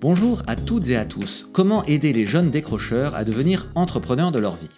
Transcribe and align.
Bonjour 0.00 0.42
à 0.48 0.56
toutes 0.56 0.88
et 0.88 0.96
à 0.96 1.04
tous. 1.04 1.48
Comment 1.52 1.84
aider 1.84 2.12
les 2.12 2.26
jeunes 2.26 2.50
décrocheurs 2.50 3.14
à 3.14 3.22
devenir 3.22 3.70
entrepreneurs 3.76 4.32
de 4.32 4.40
leur 4.40 4.56
vie? 4.56 4.70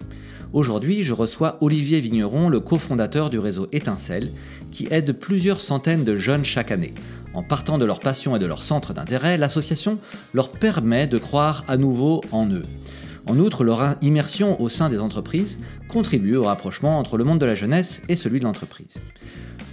Aujourd'hui, 0.53 1.04
je 1.04 1.14
reçois 1.14 1.56
Olivier 1.62 2.01
Vigneron, 2.01 2.51
le 2.51 2.61
cofondateur 2.61 3.31
du 3.31 3.39
réseau 3.39 3.67
Étincelle, 3.73 4.31
qui 4.71 4.89
aide 4.91 5.13
plusieurs 5.13 5.63
centaines 5.63 6.05
de 6.05 6.17
jeunes 6.17 6.45
chaque 6.45 6.71
année. 6.71 6.93
En 7.33 7.43
partant 7.43 7.79
de 7.79 7.87
leur 7.87 8.01
passion 8.01 8.37
et 8.37 8.39
de 8.39 8.47
leur 8.47 8.63
centre 8.63 8.93
d'intérêt, 8.93 9.39
l'association 9.39 9.99
leur 10.35 10.51
permet 10.51 11.07
de 11.07 11.17
croire 11.17 11.65
à 11.67 11.79
nouveau 11.79 12.21
en 12.31 12.47
eux. 12.51 12.67
En 13.27 13.39
outre, 13.39 13.65
leur 13.65 13.97
immersion 14.03 14.61
au 14.61 14.69
sein 14.69 14.89
des 14.89 15.01
entreprises 15.01 15.59
contribue 15.89 16.37
au 16.37 16.45
rapprochement 16.45 16.98
entre 16.98 17.16
le 17.16 17.25
monde 17.25 17.41
de 17.41 17.47
la 17.47 17.55
jeunesse 17.55 18.02
et 18.09 18.16
celui 18.16 18.41
de 18.41 18.45
l'entreprise. 18.45 18.98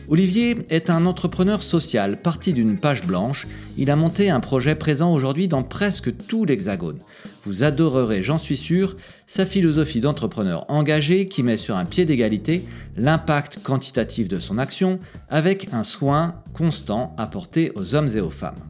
Olivier 0.10 0.58
est 0.70 0.90
un 0.90 1.06
entrepreneur 1.06 1.62
social 1.62 2.22
parti 2.22 2.54
d'une 2.54 2.78
page 2.78 3.06
blanche. 3.06 3.46
Il 3.78 3.92
a 3.92 3.98
monté 3.98 4.30
un 4.30 4.40
projet 4.40 4.74
présent 4.76 5.14
aujourd'hui 5.14 5.50
dans 5.50 5.64
presque 5.64 6.16
tout 6.28 6.46
l'Hexagone. 6.46 7.00
Vous 7.44 7.64
adorerez, 7.64 8.24
j'en 8.24 8.38
suis 8.38 8.56
sûr, 8.56 8.96
sa 9.26 9.46
philosophie 9.46 10.00
d'entrepreneur 10.00 10.64
engagé 10.70 11.28
qui 11.28 11.44
met 11.44 11.58
sur 11.58 11.76
un 11.76 11.84
pied 11.84 12.06
d'égalité 12.06 12.64
l'impact 12.96 13.60
quantitatif 13.62 14.30
de 14.30 14.40
son 14.40 14.58
action 14.58 15.00
avec 15.28 15.68
un 15.74 15.84
soin 15.84 16.42
constant 16.54 17.14
apporté 17.18 17.74
aux 17.76 17.94
hommes 17.94 18.10
et 18.16 18.22
aux 18.22 18.30
femmes. 18.30 18.64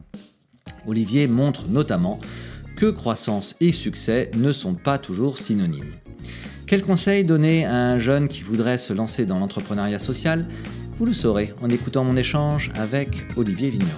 Olivier 0.88 1.28
montre 1.28 1.68
notamment 1.68 2.18
que 2.78 2.86
croissance 2.86 3.56
et 3.60 3.72
succès 3.72 4.30
ne 4.36 4.52
sont 4.52 4.76
pas 4.76 4.98
toujours 4.98 5.38
synonymes. 5.38 5.92
Quel 6.64 6.82
conseil 6.82 7.24
donner 7.24 7.64
à 7.64 7.74
un 7.74 7.98
jeune 7.98 8.28
qui 8.28 8.42
voudrait 8.42 8.78
se 8.78 8.92
lancer 8.92 9.26
dans 9.26 9.40
l'entrepreneuriat 9.40 9.98
social? 9.98 10.46
Vous 10.96 11.04
le 11.04 11.12
saurez 11.12 11.52
en 11.60 11.70
écoutant 11.70 12.04
mon 12.04 12.16
échange 12.16 12.70
avec 12.76 13.26
Olivier 13.36 13.70
Vigneron. 13.70 13.90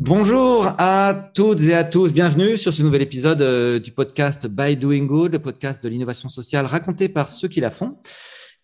Bonjour 0.00 0.74
à 0.76 1.30
toutes 1.36 1.60
et 1.62 1.74
à 1.74 1.84
tous, 1.84 2.12
bienvenue 2.12 2.58
sur 2.58 2.74
ce 2.74 2.82
nouvel 2.82 3.02
épisode 3.02 3.42
euh, 3.42 3.78
du 3.78 3.92
podcast 3.92 4.48
By 4.48 4.76
Doing 4.76 5.04
Good, 5.04 5.32
le 5.34 5.38
podcast 5.38 5.80
de 5.84 5.88
l'innovation 5.88 6.28
sociale 6.28 6.66
raconté 6.66 7.08
par 7.08 7.30
ceux 7.30 7.46
qui 7.46 7.60
la 7.60 7.70
font. 7.70 7.96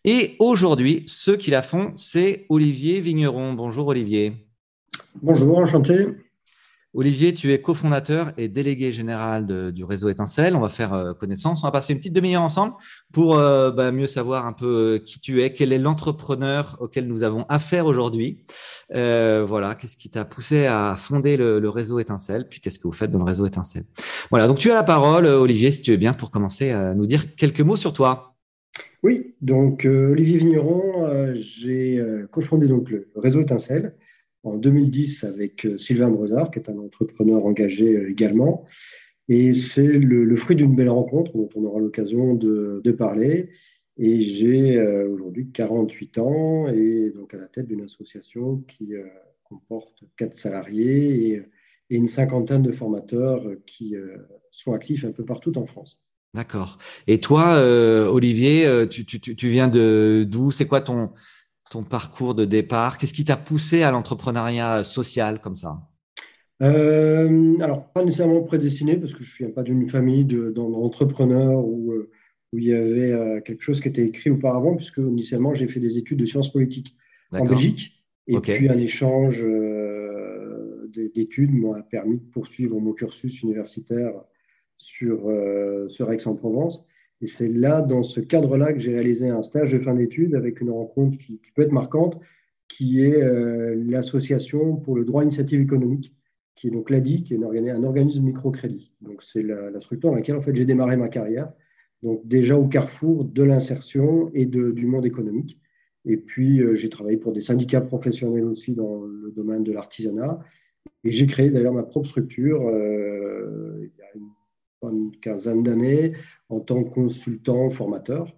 Et 0.08 0.36
aujourd'hui, 0.38 1.02
ceux 1.06 1.36
qui 1.36 1.50
la 1.50 1.62
font, 1.62 1.90
c'est 1.96 2.46
Olivier 2.48 3.00
Vigneron. 3.00 3.54
Bonjour 3.54 3.88
Olivier. 3.88 4.46
Bonjour, 5.20 5.58
enchanté. 5.58 6.06
Olivier, 6.94 7.34
tu 7.34 7.52
es 7.52 7.60
cofondateur 7.60 8.30
et 8.36 8.46
délégué 8.46 8.92
général 8.92 9.72
du 9.72 9.82
réseau 9.82 10.08
Étincelle. 10.08 10.54
On 10.54 10.60
va 10.60 10.68
faire 10.68 10.94
euh, 10.94 11.12
connaissance. 11.12 11.64
On 11.64 11.66
va 11.66 11.72
passer 11.72 11.92
une 11.92 11.98
petite 11.98 12.12
demi-heure 12.12 12.42
ensemble 12.42 12.74
pour 13.12 13.36
euh, 13.36 13.72
bah, 13.72 13.90
mieux 13.90 14.06
savoir 14.06 14.46
un 14.46 14.52
peu 14.52 14.94
euh, 14.94 14.98
qui 15.00 15.18
tu 15.18 15.42
es, 15.42 15.52
quel 15.52 15.72
est 15.72 15.78
l'entrepreneur 15.80 16.76
auquel 16.78 17.08
nous 17.08 17.24
avons 17.24 17.44
affaire 17.48 17.86
aujourd'hui. 17.86 18.44
voilà, 18.92 19.74
qu'est-ce 19.74 19.96
qui 19.96 20.08
t'a 20.08 20.24
poussé 20.24 20.66
à 20.66 20.94
fonder 20.96 21.36
le, 21.36 21.68
réseau 21.68 21.98
Étincelle, 21.98 22.48
puis 22.48 22.60
qu'est-ce 22.60 22.78
que 22.78 22.86
vous 22.86 22.92
faites 22.92 23.10
dans 23.10 23.18
le 23.18 23.24
réseau 23.24 23.44
Étincelle? 23.44 23.86
Voilà, 24.30 24.46
donc 24.46 24.60
tu 24.60 24.70
as 24.70 24.74
la 24.74 24.84
parole, 24.84 25.26
Olivier, 25.26 25.72
si 25.72 25.82
tu 25.82 25.90
veux 25.90 25.96
bien, 25.96 26.12
pour 26.12 26.30
commencer 26.30 26.70
à 26.70 26.94
nous 26.94 27.06
dire 27.06 27.34
quelques 27.34 27.60
mots 27.60 27.74
sur 27.74 27.92
toi. 27.92 28.35
Oui, 29.02 29.34
donc 29.40 29.84
Olivier 29.84 30.38
Vigneron, 30.38 31.34
j'ai 31.34 32.02
cofondé 32.30 32.66
donc 32.66 32.90
le 32.90 33.08
réseau 33.14 33.40
Étincelle 33.40 33.94
en 34.46 34.56
2010 34.56 35.24
avec 35.24 35.66
euh, 35.66 35.76
Sylvain 35.76 36.08
Brezard, 36.08 36.50
qui 36.50 36.58
est 36.58 36.70
un 36.70 36.78
entrepreneur 36.78 37.44
engagé 37.44 37.96
euh, 37.96 38.10
également. 38.10 38.64
Et 39.28 39.52
c'est 39.52 39.86
le, 39.86 40.36
fruit 40.36 40.54
d'une 40.54 40.76
belle 40.76 40.88
rencontre 40.88 41.32
dont 41.36 41.48
on 41.56 41.64
aura 41.64 41.80
l'occasion 41.80 42.34
de, 42.34 42.92
parler. 42.92 43.50
Et 43.98 44.20
j'ai 44.20 44.76
euh, 44.76 45.08
aujourd'hui 45.08 45.50
48 45.50 46.18
ans 46.18 46.68
et 46.68 47.10
donc 47.10 47.34
à 47.34 47.38
la 47.38 47.46
tête 47.46 47.66
d'une 47.66 47.82
association 47.82 48.58
qui 48.68 48.92
comporte 49.42 50.04
quatre 50.16 50.36
salariés 50.36 51.32
et, 51.32 51.42
une 51.88 52.08
cinquantaine 52.08 52.62
de 52.62 52.72
formateurs 52.72 53.48
qui 53.64 53.94
sont 54.50 54.72
actifs 54.72 55.04
un 55.04 55.12
peu 55.12 55.24
partout 55.24 55.56
en 55.56 55.66
France. 55.66 56.00
D'accord. 56.36 56.78
Et 57.08 57.18
toi, 57.18 57.58
Olivier, 58.08 58.86
tu, 58.88 59.04
tu 59.04 59.48
viens 59.48 59.68
d'où? 59.68 60.50
C'est 60.52 60.66
quoi 60.66 60.80
ton, 60.80 61.10
ton 61.70 61.82
parcours 61.82 62.34
de 62.34 62.44
départ? 62.44 62.98
Qu'est-ce 62.98 63.14
qui 63.14 63.24
t'a 63.24 63.36
poussé 63.36 63.82
à 63.82 63.90
l'entrepreneuriat 63.90 64.84
social 64.84 65.40
comme 65.40 65.56
ça? 65.56 65.78
Euh, 66.62 67.58
Alors, 67.60 67.92
pas 67.92 68.04
nécessairement 68.04 68.42
prédestiné, 68.42 68.96
parce 68.96 69.12
que 69.12 69.22
je 69.22 69.32
ne 69.32 69.46
viens 69.46 69.54
pas 69.54 69.62
d'une 69.62 69.86
famille 69.86 70.24
d'entrepreneurs 70.24 71.64
où, 71.64 71.92
euh, 71.92 72.10
où, 72.52 72.58
il 72.58 72.64
y 72.64 72.72
avait 72.72 73.12
euh, 73.12 73.40
quelque 73.40 73.62
chose 73.62 73.80
qui 73.80 73.88
était 73.88 74.06
écrit 74.06 74.30
auparavant, 74.30 74.74
puisque 74.76 74.98
initialement, 74.98 75.54
j'ai 75.54 75.68
fait 75.68 75.80
des 75.80 75.98
études 75.98 76.18
de 76.18 76.26
sciences 76.26 76.52
politiques 76.52 76.96
en 77.32 77.44
Belgique. 77.44 78.04
Et 78.26 78.38
puis, 78.40 78.68
un 78.68 78.78
échange 78.78 79.44
d'études 81.14 81.52
m'a 81.52 81.82
permis 81.82 82.18
de 82.18 82.24
poursuivre 82.32 82.80
mon 82.80 82.92
cursus 82.92 83.42
universitaire 83.42 84.12
sur, 84.78 85.30
sur 85.88 86.12
Aix-en-Provence. 86.12 86.86
Et 87.22 87.26
c'est 87.26 87.48
là, 87.48 87.80
dans 87.80 88.02
ce 88.02 88.20
cadre-là, 88.20 88.72
que 88.72 88.78
j'ai 88.78 88.92
réalisé 88.92 89.28
un 89.28 89.42
stage 89.42 89.72
de 89.72 89.78
fin 89.78 89.94
d'études 89.94 90.34
avec 90.34 90.60
une 90.60 90.70
rencontre 90.70 91.16
qui, 91.16 91.40
peut 91.54 91.62
être 91.62 91.72
marquante, 91.72 92.20
qui 92.68 93.00
est 93.00 93.22
euh, 93.22 93.74
l'Association 93.86 94.76
pour 94.76 94.96
le 94.96 95.04
droit 95.04 95.22
à 95.24 95.26
économique, 95.26 96.14
qui 96.56 96.68
est 96.68 96.70
donc 96.70 96.90
l'ADI, 96.90 97.24
qui 97.24 97.34
est 97.34 97.38
un, 97.38 97.84
organisme 97.84 98.24
microcrédit. 98.24 98.92
Donc 99.00 99.22
c'est 99.22 99.42
la, 99.42 99.80
structure 99.80 100.10
dans 100.10 100.16
laquelle 100.16 100.36
en 100.36 100.42
fait, 100.42 100.54
j'ai 100.54 100.66
démarré 100.66 100.96
ma 100.96 101.08
carrière, 101.08 101.50
donc 102.02 102.26
déjà 102.26 102.58
au 102.58 102.66
carrefour 102.66 103.24
de 103.24 103.42
l'insertion 103.42 104.30
et 104.34 104.44
du 104.46 104.86
monde 104.86 105.06
économique. 105.06 105.58
Et 106.04 106.16
puis 106.16 106.60
euh, 106.62 106.74
j'ai 106.74 106.88
travaillé 106.88 107.16
pour 107.16 107.32
des 107.32 107.40
syndicats 107.40 107.80
professionnels 107.80 108.44
aussi 108.44 108.74
dans 108.74 109.02
le 109.04 109.30
domaine 109.32 109.64
de 109.64 109.72
l'artisanat. 109.72 110.38
Et 111.02 111.10
j'ai 111.10 111.26
créé 111.26 111.50
d'ailleurs 111.50 111.72
ma 111.72 111.82
propre 111.82 112.06
structure 112.06 112.68
euh, 112.68 113.90
une 114.90 115.16
quinzaine 115.16 115.62
d'années 115.62 116.12
en 116.48 116.60
tant 116.60 116.84
que 116.84 116.90
consultant, 116.90 117.70
formateur. 117.70 118.36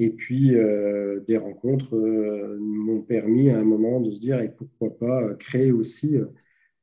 Et 0.00 0.10
puis, 0.10 0.54
euh, 0.54 1.20
des 1.26 1.36
rencontres 1.36 1.96
euh, 1.96 2.56
m'ont 2.60 3.02
permis 3.02 3.50
à 3.50 3.58
un 3.58 3.64
moment 3.64 4.00
de 4.00 4.12
se 4.12 4.20
dire, 4.20 4.40
et 4.40 4.48
pourquoi 4.48 4.96
pas 4.96 5.34
créer 5.34 5.72
aussi 5.72 6.16
euh, 6.16 6.26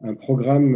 un 0.02 0.14
programme 0.14 0.76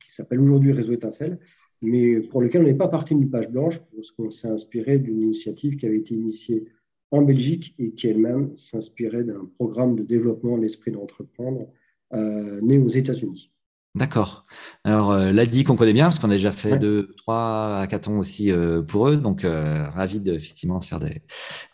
qui 0.00 0.12
s'appelle 0.12 0.40
aujourd'hui 0.40 0.72
Réseau 0.72 0.92
Étincelle, 0.92 1.38
mais 1.80 2.20
pour 2.20 2.42
lequel 2.42 2.62
on 2.62 2.64
n'est 2.64 2.74
pas 2.74 2.88
parti 2.88 3.14
d'une 3.14 3.30
page 3.30 3.48
blanche, 3.48 3.78
parce 3.94 4.10
qu'on 4.10 4.30
s'est 4.30 4.48
inspiré 4.48 4.98
d'une 4.98 5.22
initiative 5.22 5.76
qui 5.76 5.86
avait 5.86 5.98
été 5.98 6.14
initiée 6.14 6.66
en 7.12 7.22
Belgique 7.22 7.74
et 7.78 7.92
qui 7.92 8.08
elle-même 8.08 8.58
s'inspirait 8.58 9.22
d'un 9.22 9.48
programme 9.56 9.94
de 9.94 10.02
développement 10.02 10.58
de 10.58 10.62
l'esprit 10.62 10.90
d'entreprendre 10.90 11.68
né 12.12 12.78
aux 12.78 12.88
États-Unis. 12.88 13.52
D'accord. 13.96 14.44
Alors, 14.84 15.10
euh, 15.10 15.32
l'ADI 15.32 15.64
qu'on 15.64 15.74
connaît 15.74 15.94
bien, 15.94 16.04
parce 16.04 16.18
qu'on 16.18 16.28
a 16.28 16.34
déjà 16.34 16.52
fait 16.52 16.76
deux, 16.78 17.14
trois 17.16 17.78
hackathons 17.80 18.18
aussi 18.18 18.52
euh, 18.52 18.82
pour 18.82 19.08
eux, 19.08 19.16
donc 19.16 19.42
euh, 19.42 19.88
ravi 19.88 20.20
de, 20.20 20.34
effectivement 20.34 20.78
de 20.78 20.84
faire 20.84 21.00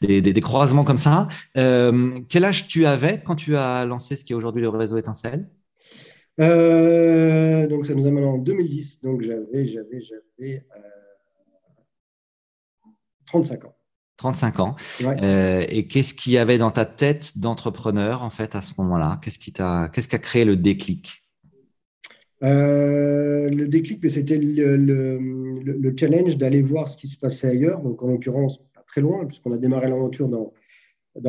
des, 0.00 0.21
des, 0.22 0.41
croisements 0.41 0.84
comme 0.84 0.99
ça. 0.99 1.27
quel 1.55 2.44
âge 2.44 2.69
tu 2.69 2.87
avais 2.87 3.21
quand 3.21 3.34
tu 3.34 3.56
as 3.56 3.84
lancé 3.84 4.15
ce 4.15 4.22
qui 4.22 4.34
est 4.34 4.37
aujourd'hui 4.37 4.62
le 4.62 4.69
réseau 4.69 4.99
Étincelle? 4.99 5.50
Donc, 6.38 7.87
ça 7.87 7.94
nous 7.94 8.06
amène 8.06 8.25
en 8.25 8.38
2010, 8.38 9.00
donc 9.00 9.22
j'avais, 9.22 9.65
j'avais, 9.65 10.00
j'avais 10.00 10.65
35 13.27 13.65
ans. 13.65 13.75
35 14.19 14.61
ans. 14.61 14.77
et 15.00 15.88
qu'est-ce 15.88 16.15
qu'il 16.15 16.34
y 16.34 16.38
avait 16.38 16.59
dans 16.59 16.71
ta 16.71 16.84
tête 16.84 17.37
d'entrepreneur 17.38 18.22
en 18.22 18.31
fait 18.31 18.55
à 18.55 18.62
ce 18.62 18.75
moment-là? 18.78 19.19
Qu'est-ce 19.25 19.41
qui 19.41 19.53
t'a, 19.53 19.88
qu'est-ce 19.88 20.06
qui 20.06 20.15
a 20.15 20.21
créé 20.21 20.44
le 20.44 20.55
déclic? 20.55 21.22
Euh, 22.43 23.49
le 23.49 23.69
déclic, 23.69 24.09
c'était 24.11 24.39
le, 24.39 25.94
challenge 25.97 26.37
d'aller 26.37 26.62
voir 26.62 26.89
ce 26.89 26.97
qui 26.97 27.06
se 27.06 27.17
passait 27.17 27.49
ailleurs. 27.49 27.81
Donc, 27.81 28.03
en 28.03 28.09
l'occurrence, 28.09 28.59
pas 28.75 28.83
très 28.87 29.00
loin, 29.00 29.25
puisqu'on 29.27 29.53
a 29.53 29.59
démarré 29.59 29.89
l'aventure 29.89 30.29
dans, 30.29 30.53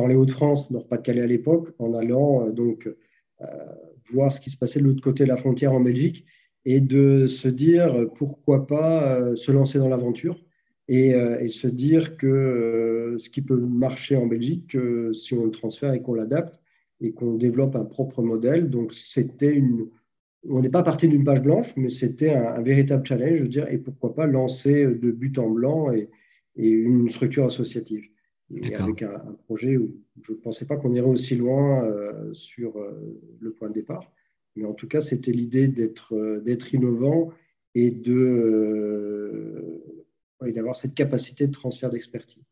les 0.06 0.14
Hauts-de-France, 0.14 0.70
Nord-Pas-de-Calais 0.70 1.22
à 1.22 1.26
l'époque, 1.26 1.70
en 1.78 1.94
allant 1.94 2.46
euh, 2.46 2.50
donc 2.50 2.88
euh, 3.40 3.46
voir 4.10 4.32
ce 4.32 4.40
qui 4.40 4.50
se 4.50 4.56
passait 4.56 4.80
de 4.80 4.84
l'autre 4.84 5.02
côté 5.02 5.24
de 5.24 5.28
la 5.28 5.36
frontière 5.36 5.72
en 5.72 5.80
Belgique 5.80 6.24
et 6.64 6.80
de 6.80 7.26
se 7.26 7.48
dire 7.48 8.06
pourquoi 8.16 8.66
pas 8.66 9.36
se 9.36 9.52
lancer 9.52 9.78
dans 9.78 9.88
l'aventure 9.88 10.42
et, 10.88 11.12
se 11.48 11.66
dire 11.66 12.16
que 12.16 13.16
ce 13.18 13.28
qui 13.28 13.42
peut 13.42 13.56
marcher 13.56 14.16
en 14.16 14.26
Belgique, 14.26 14.76
si 15.12 15.34
on 15.34 15.44
le 15.44 15.50
transfère 15.50 15.92
et 15.92 16.00
qu'on 16.00 16.14
l'adapte 16.14 16.58
et 17.02 17.12
qu'on 17.12 17.34
développe 17.34 17.76
un 17.76 17.84
propre 17.84 18.22
modèle. 18.22 18.70
Donc, 18.70 18.94
c'était 18.94 19.52
une 19.52 19.88
on 20.48 20.60
n'est 20.60 20.70
pas 20.70 20.82
parti 20.82 21.08
d'une 21.08 21.24
page 21.24 21.42
blanche, 21.42 21.74
mais 21.76 21.88
c'était 21.88 22.30
un, 22.30 22.60
véritable 22.60 23.06
challenge, 23.06 23.38
je 23.38 23.42
veux 23.42 23.48
dire, 23.48 23.68
et 23.68 23.78
pourquoi 23.78 24.14
pas 24.14 24.26
lancer 24.26 24.86
de 24.86 25.10
but 25.10 25.38
en 25.38 25.48
blanc 25.50 25.92
et, 25.92 26.08
une 26.56 27.10
structure 27.10 27.46
associative. 27.46 28.04
Et 28.50 28.76
avec 28.76 29.02
un, 29.02 29.18
projet 29.46 29.76
où 29.76 29.96
je 30.22 30.32
ne 30.32 30.36
pensais 30.36 30.66
pas 30.66 30.76
qu'on 30.76 30.94
irait 30.94 31.08
aussi 31.08 31.34
loin 31.34 31.84
euh, 31.84 32.32
sur 32.32 32.76
euh, 32.76 33.20
le 33.40 33.52
point 33.52 33.68
de 33.68 33.74
départ. 33.74 34.12
Mais 34.54 34.64
en 34.64 34.72
tout 34.72 34.86
cas, 34.86 35.00
c'était 35.00 35.32
l'idée 35.32 35.66
d'être 35.66 36.74
innovant 36.74 37.32
et 37.74 37.90
d'avoir 40.52 40.76
cette 40.76 40.94
capacité 40.94 41.48
de 41.48 41.52
transfert 41.52 41.90
d'expertise. 41.90 42.44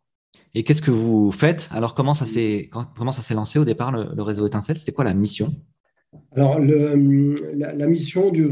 Et 0.55 0.65
qu'est-ce 0.65 0.83
que 0.83 0.91
vous 0.91 1.31
faites? 1.31 1.69
Alors, 1.73 1.95
comment 1.95 2.15
ça 2.15 2.27
s'est 2.27 2.69
lancé 3.35 3.59
au 3.59 3.65
départ, 3.65 3.93
le, 3.93 4.23
réseau 4.23 4.47
Étincelle? 4.47 4.77
C'était 4.77 4.93
quoi 4.93 5.05
la 5.05 5.15
mission? 5.15 5.55
Alors, 6.33 6.59
la, 6.61 7.87
mission 7.87 8.31
du, 8.31 8.47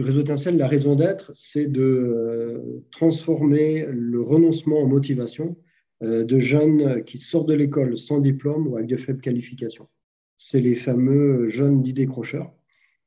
réseau 0.00 0.20
Étincelle, 0.20 0.56
la 0.56 0.68
raison 0.68 0.94
d'être, 0.94 1.32
c'est 1.34 1.66
de 1.66 1.82
euh, 1.82 2.84
transformer 2.90 3.86
le 3.88 4.20
renoncement 4.20 4.80
en 4.80 4.86
motivation 4.86 5.56
euh, 6.02 6.24
de 6.24 6.38
jeunes 6.38 7.02
qui 7.04 7.18
sortent 7.18 7.48
de 7.48 7.54
l'école 7.54 7.96
sans 7.98 8.20
diplôme 8.20 8.68
ou 8.68 8.76
avec 8.76 8.88
de 8.88 8.96
faibles 8.96 9.20
qualifications. 9.20 9.88
C'est 10.36 10.60
les 10.60 10.74
fameux 10.74 11.46
jeunes 11.46 11.82
dits 11.82 11.92
décrocheurs. 11.92 12.52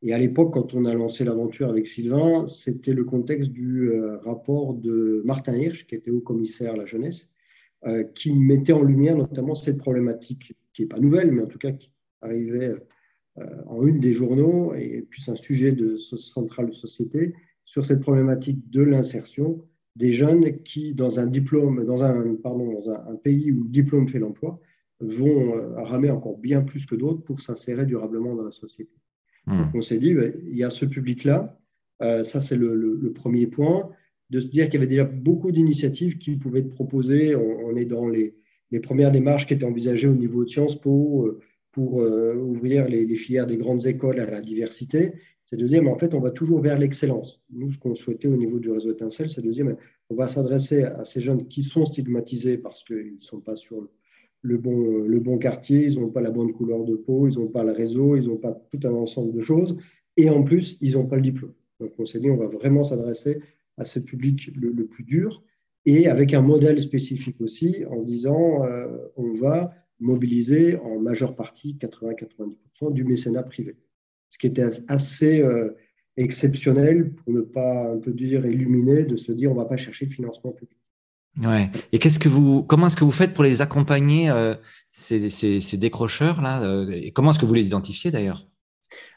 Et 0.03 0.13
à 0.13 0.17
l'époque, 0.19 0.53
quand 0.53 0.73
on 0.73 0.85
a 0.85 0.93
lancé 0.93 1.23
l'aventure 1.23 1.69
avec 1.69 1.87
Sylvain, 1.87 2.47
c'était 2.47 2.93
le 2.93 3.03
contexte 3.03 3.49
du 3.49 3.89
euh, 3.89 4.17
rapport 4.19 4.75
de 4.75 5.21
Martin 5.25 5.55
Hirsch, 5.55 5.87
qui 5.87 5.95
était 5.95 6.11
haut 6.11 6.21
commissaire 6.21 6.73
à 6.73 6.77
la 6.77 6.85
jeunesse, 6.85 7.29
euh, 7.85 8.03
qui 8.03 8.31
mettait 8.33 8.73
en 8.73 8.83
lumière 8.83 9.17
notamment 9.17 9.55
cette 9.55 9.77
problématique, 9.77 10.55
qui 10.73 10.83
n'est 10.83 10.87
pas 10.87 10.99
nouvelle, 10.99 11.31
mais 11.31 11.41
en 11.41 11.47
tout 11.47 11.57
cas 11.57 11.71
qui 11.71 11.91
arrivait 12.21 12.69
euh, 12.69 12.79
en 13.67 13.85
une 13.85 13.99
des 13.99 14.13
journaux, 14.13 14.73
et 14.73 15.05
puis 15.09 15.21
c'est 15.21 15.31
un 15.31 15.35
sujet 15.35 15.71
de, 15.71 15.95
central 15.97 16.67
de 16.67 16.73
société, 16.73 17.33
sur 17.65 17.85
cette 17.85 17.99
problématique 17.99 18.69
de 18.69 18.81
l'insertion 18.81 19.61
des 19.95 20.11
jeunes 20.11 20.61
qui, 20.63 20.93
dans 20.93 21.19
un 21.19 21.25
diplôme, 21.25 21.85
dans 21.85 22.03
un, 22.03 22.35
pardon, 22.35 22.71
dans 22.71 22.91
un, 22.91 23.15
pays 23.15 23.51
où 23.51 23.63
le 23.63 23.69
diplôme 23.69 24.07
fait 24.07 24.19
l'emploi, 24.19 24.59
vont 24.99 25.55
euh, 25.55 25.81
ramer 25.83 26.09
encore 26.09 26.37
bien 26.37 26.61
plus 26.61 26.85
que 26.85 26.95
d'autres 26.95 27.23
pour 27.23 27.41
s'insérer 27.41 27.85
durablement 27.85 28.35
dans 28.35 28.43
la 28.43 28.51
société. 28.51 28.93
Donc 29.47 29.73
on 29.75 29.81
s'est 29.81 29.97
dit, 29.97 30.13
ben, 30.13 30.33
il 30.45 30.57
y 30.57 30.63
a 30.63 30.69
ce 30.69 30.85
public-là, 30.85 31.57
ça 31.99 32.41
c'est 32.41 32.57
le, 32.57 33.11
premier 33.15 33.47
point 33.47 33.89
de 34.29 34.39
se 34.39 34.47
dire 34.47 34.65
qu'il 34.65 34.75
y 34.75 34.77
avait 34.77 34.87
déjà 34.87 35.05
beaucoup 35.05 35.51
d'initiatives 35.51 36.17
qui 36.17 36.35
pouvaient 36.35 36.59
être 36.59 36.73
proposées. 36.73 37.35
On, 37.35 37.75
est 37.77 37.85
dans 37.85 38.07
les, 38.07 38.35
premières 38.83 39.11
démarches 39.11 39.47
qui 39.47 39.53
étaient 39.53 39.65
envisagées 39.65 40.07
au 40.07 40.15
niveau 40.15 40.43
de 40.43 40.49
Sciences 40.49 40.79
Po 40.79 41.25
euh, 41.25 41.39
pour 41.77 42.01
euh, 42.01 42.33
ouvrir 42.33 42.87
les, 42.87 43.05
filières 43.13 43.45
des 43.45 43.55
grandes 43.55 43.85
écoles 43.85 44.19
à 44.19 44.25
la 44.25 44.41
diversité. 44.41 45.11
C'est 45.45 45.57
de 45.57 45.67
dire, 45.67 45.83
mais 45.83 45.91
en 45.91 45.99
fait, 45.99 46.15
on 46.15 46.19
va 46.19 46.31
toujours 46.31 46.59
vers 46.59 46.75
l'excellence. 46.75 47.39
Nous, 47.51 47.69
ce 47.69 47.77
qu'on 47.77 47.93
souhaitait 47.93 48.27
au 48.27 48.35
niveau 48.35 48.57
du 48.57 48.71
réseau 48.71 48.91
Étincelle, 48.91 49.29
c'est 49.29 49.43
de 49.43 49.51
dire, 49.51 49.63
mais 49.63 49.75
on 50.09 50.15
va 50.15 50.25
s'adresser 50.25 50.85
à 50.85 51.05
ces 51.05 51.21
jeunes 51.21 51.47
qui 51.47 51.61
sont 51.61 51.85
stigmatisés 51.85 52.57
parce 52.57 52.83
qu'ils 52.83 53.17
ne 53.17 53.21
sont 53.21 53.41
pas 53.41 53.55
sur 53.55 53.87
le 54.41 54.57
bon, 54.57 55.03
le 55.03 55.19
bon 55.19 55.37
quartier, 55.37 55.85
ils 55.85 55.99
n'ont 55.99 56.09
pas 56.09 56.21
la 56.21 56.31
bonne 56.31 56.51
couleur 56.51 56.83
de 56.83 56.95
peau, 56.95 57.27
ils 57.27 57.37
n'ont 57.37 57.47
pas 57.47 57.63
le 57.63 57.73
réseau, 57.73 58.15
ils 58.15 58.27
n'ont 58.27 58.37
pas 58.37 58.59
tout 58.71 58.79
un 58.83 58.93
ensemble 58.93 59.31
de 59.31 59.41
choses. 59.41 59.77
Et 60.15 60.31
en 60.31 60.41
plus, 60.41 60.79
ils 60.81 60.93
n'ont 60.93 61.05
pas 61.05 61.17
le 61.17 61.21
diplôme. 61.21 61.53
Donc, 61.79 61.91
on 61.99 62.05
s'est 62.05 62.19
dit, 62.19 62.31
on 62.31 62.37
va 62.37 62.47
vraiment 62.47 62.83
s'adresser 62.83 63.39
à 63.77 63.83
ce 63.83 63.99
public 63.99 64.49
le, 64.55 64.87
plus 64.87 65.03
dur 65.03 65.43
et 65.85 66.07
avec 66.07 66.33
un 66.33 66.41
modèle 66.41 66.81
spécifique 66.81 67.39
aussi 67.39 67.85
en 67.85 68.01
se 68.01 68.07
disant 68.07 68.65
euh, 68.65 68.87
on 69.15 69.33
va 69.33 69.75
mobiliser 69.99 70.77
en 70.77 70.99
majeure 70.99 71.35
partie 71.35 71.77
80-90% 71.79 72.93
du 72.93 73.03
mécénat 73.03 73.43
privé. 73.43 73.75
Ce 74.29 74.37
qui 74.37 74.47
était 74.47 74.67
assez 74.87 75.41
euh, 75.41 75.75
exceptionnel 76.17 77.11
pour 77.11 77.33
ne 77.33 77.41
pas 77.41 77.91
un 77.91 77.97
peu 77.97 78.11
dire 78.11 78.45
illuminé 78.45 79.03
de 79.03 79.15
se 79.15 79.31
dire 79.31 79.51
on 79.51 79.55
ne 79.55 79.59
va 79.59 79.65
pas 79.65 79.77
chercher 79.77 80.05
le 80.05 80.11
financement 80.11 80.51
public. 80.51 80.77
Ouais. 81.43 81.69
Et 81.91 81.99
qu'est-ce 81.99 82.19
que 82.19 82.29
vous, 82.29 82.63
comment 82.63 82.87
est-ce 82.87 82.97
que 82.97 83.03
vous 83.03 83.11
faites 83.11 83.33
pour 83.33 83.43
les 83.43 83.61
accompagner 83.61 84.29
euh, 84.29 84.55
ces, 84.89 85.29
ces, 85.29 85.77
décrocheurs 85.77 86.41
là 86.41 86.87
et 86.91 87.11
Comment 87.11 87.29
est-ce 87.29 87.39
que 87.39 87.45
vous 87.45 87.53
les 87.53 87.67
identifiez 87.67 88.09
d'ailleurs? 88.09 88.47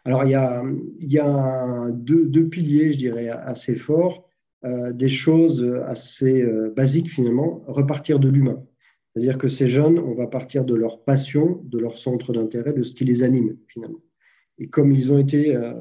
Alors 0.04 0.24
il 0.24 0.30
y 0.30 0.34
a, 0.34 0.62
il 0.98 1.10
y 1.10 1.18
a 1.18 1.88
deux, 1.92 2.26
deux, 2.26 2.48
piliers, 2.48 2.92
je 2.92 2.98
dirais, 2.98 3.28
assez 3.28 3.74
forts. 3.76 4.30
Euh, 4.62 4.92
des 4.92 5.08
choses 5.08 5.66
assez 5.86 6.42
euh, 6.42 6.70
basiques 6.76 7.08
finalement, 7.08 7.64
repartir 7.66 8.18
de 8.18 8.28
l'humain. 8.28 8.62
C'est-à-dire 9.20 9.38
que 9.38 9.48
ces 9.48 9.68
jeunes, 9.68 9.98
on 9.98 10.14
va 10.14 10.26
partir 10.26 10.64
de 10.64 10.74
leur 10.74 11.04
passion, 11.04 11.60
de 11.64 11.78
leur 11.78 11.98
centre 11.98 12.32
d'intérêt, 12.32 12.72
de 12.72 12.82
ce 12.82 12.92
qui 12.92 13.04
les 13.04 13.22
anime 13.22 13.58
finalement. 13.66 14.00
Et 14.58 14.68
comme 14.68 14.92
ils 14.92 15.12
ont 15.12 15.18
été 15.18 15.54
euh, 15.54 15.74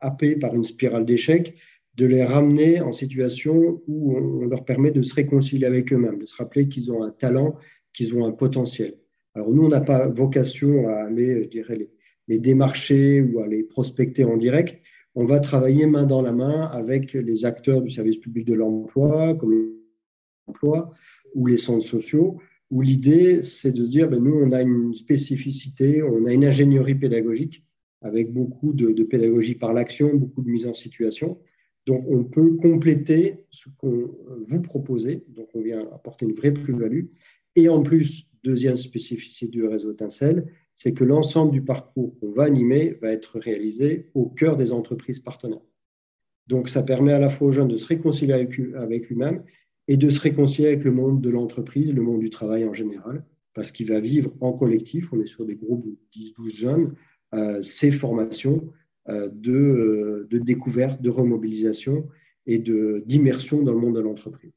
happés 0.00 0.36
par 0.36 0.54
une 0.54 0.62
spirale 0.62 1.06
d'échecs, 1.06 1.54
de 1.94 2.04
les 2.04 2.22
ramener 2.22 2.82
en 2.82 2.92
situation 2.92 3.80
où 3.86 4.14
on, 4.14 4.44
leur 4.44 4.66
permet 4.66 4.90
de 4.90 5.00
se 5.00 5.14
réconcilier 5.14 5.64
avec 5.64 5.90
eux-mêmes, 5.90 6.18
de 6.18 6.26
se 6.26 6.36
rappeler 6.36 6.68
qu'ils 6.68 6.92
ont 6.92 7.02
un 7.02 7.08
talent, 7.08 7.56
qu'ils 7.94 8.14
ont 8.14 8.26
un 8.26 8.32
potentiel. 8.32 8.98
Alors 9.34 9.50
nous, 9.50 9.64
on 9.64 9.68
n'a 9.68 9.80
pas 9.80 10.06
vocation 10.08 10.86
à 10.86 10.96
aller, 10.96 11.44
je 11.44 11.48
dirais, 11.48 11.76
les, 11.76 11.90
les 12.28 12.38
démarcher 12.38 13.22
ou 13.22 13.40
à 13.40 13.46
les 13.46 13.62
prospecter 13.62 14.24
en 14.24 14.36
direct, 14.36 14.82
on 15.14 15.24
va 15.24 15.40
travailler 15.40 15.86
main 15.86 16.04
dans 16.04 16.20
la 16.20 16.32
main 16.32 16.66
avec 16.66 17.14
les 17.14 17.46
acteurs 17.46 17.80
du 17.80 17.88
service 17.88 18.18
public 18.18 18.44
de 18.44 18.52
l'emploi, 18.52 19.34
comme 19.34 19.72
l'emploi 20.46 20.92
ou 21.34 21.46
les 21.46 21.56
centres 21.56 21.86
sociaux, 21.86 22.38
où 22.70 22.80
l'idée, 22.80 23.42
c'est 23.42 23.72
de 23.72 23.84
se 23.84 23.90
dire, 23.90 24.08
ben, 24.08 24.22
nous, 24.22 24.34
on 24.34 24.52
a 24.52 24.62
une 24.62 24.94
spécificité, 24.94 26.02
on 26.02 26.24
a 26.26 26.32
une 26.32 26.44
ingénierie 26.44 26.94
pédagogique 26.94 27.64
avec 28.02 28.32
beaucoup 28.32 28.72
de, 28.72 29.02
pédagogie 29.04 29.54
par 29.54 29.72
l'action, 29.72 30.14
beaucoup 30.14 30.42
de 30.42 30.50
mise 30.50 30.66
en 30.66 30.74
situation. 30.74 31.38
Donc, 31.86 32.04
on 32.08 32.24
peut 32.24 32.56
compléter 32.56 33.44
ce 33.50 33.68
qu'on 33.78 34.10
vous 34.42 34.60
proposez. 34.60 35.24
Donc, 35.28 35.48
on 35.54 35.60
vient 35.60 35.80
apporter 35.92 36.26
une 36.26 36.34
vraie 36.34 36.52
plus-value. 36.52 37.06
Et 37.54 37.68
en 37.68 37.82
plus, 37.82 38.28
deuxième 38.42 38.76
spécificité 38.76 39.46
du 39.48 39.64
réseau 39.64 39.92
Étincelle, 39.92 40.46
c'est 40.74 40.92
que 40.92 41.04
l'ensemble 41.04 41.52
du 41.52 41.62
parcours 41.62 42.18
qu'on 42.18 42.32
va 42.32 42.44
animer 42.44 42.98
va 43.00 43.10
être 43.10 43.38
réalisé 43.38 44.10
au 44.14 44.26
cœur 44.26 44.56
des 44.56 44.72
entreprises 44.72 45.20
partenaires. 45.20 45.62
Donc, 46.48 46.68
ça 46.68 46.82
permet 46.82 47.12
à 47.12 47.18
la 47.18 47.28
fois 47.28 47.48
aux 47.48 47.52
jeunes 47.52 47.68
de 47.68 47.76
se 47.76 47.86
réconcilier 47.86 48.34
avec 48.74 49.08
lui-même 49.08 49.42
et 49.88 49.96
de 49.96 50.10
se 50.10 50.20
réconcilier 50.20 50.68
avec 50.68 50.84
le 50.84 50.92
monde 50.92 51.20
de 51.20 51.30
l'entreprise, 51.30 51.92
le 51.92 52.02
monde 52.02 52.20
du 52.20 52.30
travail 52.30 52.64
en 52.64 52.72
général, 52.72 53.24
parce 53.54 53.70
qu'il 53.70 53.88
va 53.88 54.00
vivre 54.00 54.32
en 54.40 54.52
collectif, 54.52 55.12
on 55.12 55.20
est 55.20 55.26
sur 55.26 55.46
des 55.46 55.56
groupes 55.56 55.86
de 55.86 55.96
10-12 56.14 56.54
jeunes, 56.54 56.94
euh, 57.34 57.62
ces 57.62 57.90
formations 57.90 58.72
euh, 59.08 59.30
de, 59.32 59.52
euh, 59.52 60.28
de, 60.30 60.38
découverte, 60.38 61.00
de 61.00 61.10
remobilisation 61.10 62.08
et 62.46 62.58
d'immersion 62.58 63.62
dans 63.62 63.72
le 63.72 63.78
monde 63.78 63.96
de 63.96 64.00
l'entreprise. 64.00 64.52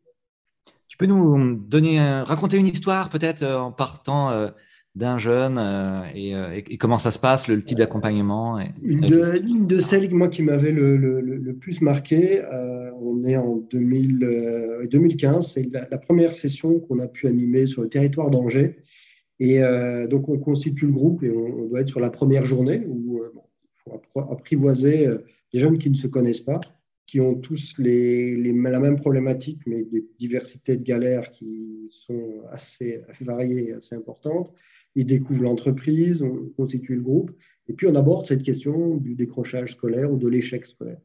Tu 0.88 0.98
peux 0.98 1.06
nous 1.06 1.56
donner, 1.56 2.00
raconter 2.00 2.58
une 2.58 2.68
histoire 2.68 3.10
peut-être 3.10 3.44
en 3.44 3.72
partant 3.72 4.52
d'un 5.00 5.18
jeune 5.18 5.58
euh, 5.58 6.02
euh, 6.16 6.62
et, 6.70 6.78
comment 6.78 7.00
ça 7.00 7.12
se 7.12 7.20
passe, 7.20 7.48
le, 7.48 7.64
type 7.64 7.78
d'accompagnement 7.78 8.60
une, 8.84 9.00
de, 9.00 9.80
celles 9.80 10.14
moi, 10.14 10.28
qui 10.28 10.44
m'avait 10.44 10.74
le, 10.74 11.56
plus 11.60 11.82
marqué, 11.82 12.42
euh, 12.42 12.92
on 13.02 13.24
est 13.24 13.38
en 13.38 13.64
2015, 13.72 15.54
c'est 15.54 15.70
la, 15.72 15.98
première 15.98 16.34
session 16.34 16.80
qu'on 16.82 17.00
a 17.00 17.08
pu 17.08 17.28
animer 17.28 17.66
sur 17.66 17.82
le 17.82 17.90
territoire 17.90 18.30
d'Angers. 18.30 18.78
Et 19.40 19.62
donc, 20.10 20.28
on 20.28 20.38
constitue 20.38 20.88
le 20.88 20.92
groupe 20.92 21.24
et 21.24 21.32
on, 21.32 21.68
doit 21.68 21.80
être 21.80 21.88
sur 21.88 22.02
la 22.02 22.10
première 22.10 22.44
journée 22.44 22.84
où 22.86 23.22
il 23.88 24.00
faut 24.12 24.20
apprivoiser 24.20 25.08
des 25.54 25.60
jeunes 25.60 25.78
qui 25.78 25.90
ne 25.90 25.96
se 25.96 26.08
connaissent 26.08 26.42
pas, 26.42 26.60
qui 27.08 27.22
ont 27.22 27.36
tous 27.36 27.76
les, 27.78 28.36
la 28.36 28.80
même 28.82 28.98
problématique, 28.98 29.62
mais 29.66 29.84
des 29.84 30.06
diversités 30.20 30.76
de 30.76 30.84
galères 30.84 31.32
qui 31.32 31.88
sont 31.90 32.42
assez 32.52 33.02
variées 33.22 33.70
et 33.70 33.74
assez 33.74 33.96
importantes 33.96 34.54
ils 34.96 35.06
découvrent 35.06 35.44
l'entreprise, 35.44 36.22
on 36.22 36.50
constitue 36.58 36.96
le 36.96 37.02
groupe, 37.02 37.32
et 37.68 37.74
puis 37.74 37.88
on 37.88 37.96
aborde 37.96 38.28
cette 38.28 38.44
question 38.44 38.98
du 38.98 39.16
décrochage 39.16 39.74
scolaire 39.74 40.12
ou 40.12 40.18
de 40.18 40.28
l'échec 40.28 40.66
scolaire. 40.66 41.00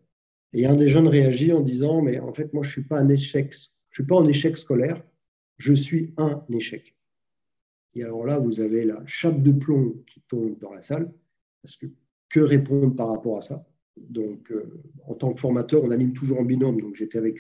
Et 0.52 0.66
un 0.66 0.76
des 0.76 0.88
jeunes 0.88 1.08
réagit 1.08 1.52
en 1.52 1.60
disant, 1.60 2.00
mais 2.00 2.18
en 2.18 2.32
fait, 2.32 2.52
moi, 2.52 2.62
je 2.62 2.68
ne 2.68 2.72
suis 2.72 2.82
pas 2.84 2.98
un 2.98 3.08
échec, 3.08 3.52
je 3.52 3.94
suis 3.94 4.06
pas 4.06 4.16
en 4.16 4.26
échec 4.26 4.56
scolaire, 4.56 5.02
je 5.58 5.72
suis 5.72 6.14
un 6.16 6.44
échec. 6.50 6.94
Et 7.94 8.02
alors 8.02 8.24
là, 8.24 8.38
vous 8.38 8.60
avez 8.60 8.84
la 8.84 9.02
chape 9.06 9.42
de 9.42 9.52
plomb 9.52 10.02
qui 10.06 10.20
tombe 10.28 10.58
dans 10.60 10.72
la 10.72 10.80
salle, 10.80 11.12
parce 11.62 11.76
que 11.76 11.86
que 12.34 12.40
répondre 12.40 12.96
par 12.96 13.08
rapport 13.08 13.36
à 13.36 13.40
ça? 13.40 13.64
Donc, 13.96 14.50
euh, 14.50 14.82
en 15.06 15.14
tant 15.14 15.32
que 15.32 15.40
formateur, 15.40 15.84
on 15.84 15.92
anime 15.92 16.12
toujours 16.12 16.40
en 16.40 16.44
binôme, 16.44 16.80
donc 16.80 16.96
j'étais 16.96 17.18
avec 17.18 17.38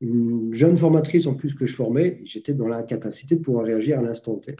une 0.00 0.54
jeune 0.54 0.76
formatrice 0.76 1.26
en 1.26 1.34
plus 1.34 1.54
que 1.54 1.66
je 1.66 1.74
formais, 1.74 2.20
j'étais 2.24 2.54
dans 2.54 2.68
l'incapacité 2.68 3.34
de 3.34 3.40
pouvoir 3.40 3.64
réagir 3.64 3.98
à 3.98 4.02
l'instant 4.02 4.36
T 4.36 4.54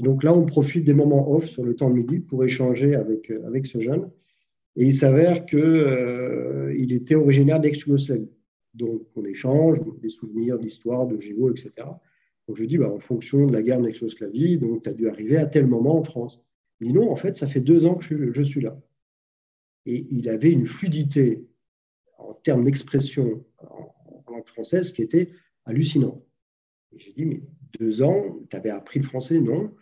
donc 0.00 0.24
là, 0.24 0.34
on 0.34 0.44
profite 0.44 0.84
des 0.84 0.94
moments 0.94 1.30
off 1.32 1.48
sur 1.48 1.64
le 1.64 1.76
temps 1.76 1.88
de 1.88 1.94
midi 1.94 2.18
pour 2.18 2.44
échanger 2.44 2.94
avec, 2.94 3.30
euh, 3.30 3.46
avec 3.46 3.66
ce 3.66 3.78
jeune. 3.78 4.10
Et 4.76 4.86
il 4.86 4.94
s'avère 4.94 5.46
qu'il 5.46 5.58
euh, 5.60 6.74
était 6.76 7.14
originaire 7.14 7.60
d'ex-Yougoslavie. 7.60 8.30
Donc 8.74 9.02
on 9.14 9.24
échange 9.24 9.78
des 10.02 10.08
souvenirs 10.08 10.58
d'histoire, 10.58 11.06
de 11.06 11.20
Géo, 11.20 11.50
etc. 11.50 11.70
Donc 12.48 12.56
je 12.56 12.64
dis, 12.64 12.76
bah, 12.76 12.90
en 12.90 12.98
fonction 12.98 13.46
de 13.46 13.52
la 13.52 13.62
guerre 13.62 13.80
d'ex-Yougoslavie, 13.80 14.58
donc 14.58 14.82
tu 14.82 14.88
as 14.88 14.94
dû 14.94 15.08
arriver 15.08 15.36
à 15.36 15.46
tel 15.46 15.68
moment 15.68 15.96
en 15.96 16.02
France. 16.02 16.42
Il 16.80 16.88
dit 16.88 16.92
non, 16.92 17.10
en 17.10 17.16
fait, 17.16 17.36
ça 17.36 17.46
fait 17.46 17.60
deux 17.60 17.86
ans 17.86 17.94
que 17.94 18.04
je, 18.04 18.32
je 18.32 18.42
suis 18.42 18.60
là. 18.60 18.76
Et 19.86 20.06
il 20.10 20.28
avait 20.28 20.50
une 20.50 20.66
fluidité 20.66 21.46
en 22.18 22.34
termes 22.34 22.64
d'expression 22.64 23.44
en, 23.58 23.94
en 24.06 24.32
langue 24.32 24.46
française 24.46 24.90
qui 24.90 25.02
était 25.02 25.30
hallucinante. 25.66 26.20
Et 26.92 26.98
j'ai 26.98 27.12
dit, 27.12 27.24
mais 27.26 27.42
deux 27.78 28.02
ans, 28.02 28.40
tu 28.50 28.56
avais 28.56 28.70
appris 28.70 28.98
le 28.98 29.04
français? 29.04 29.40
Non. 29.40 29.72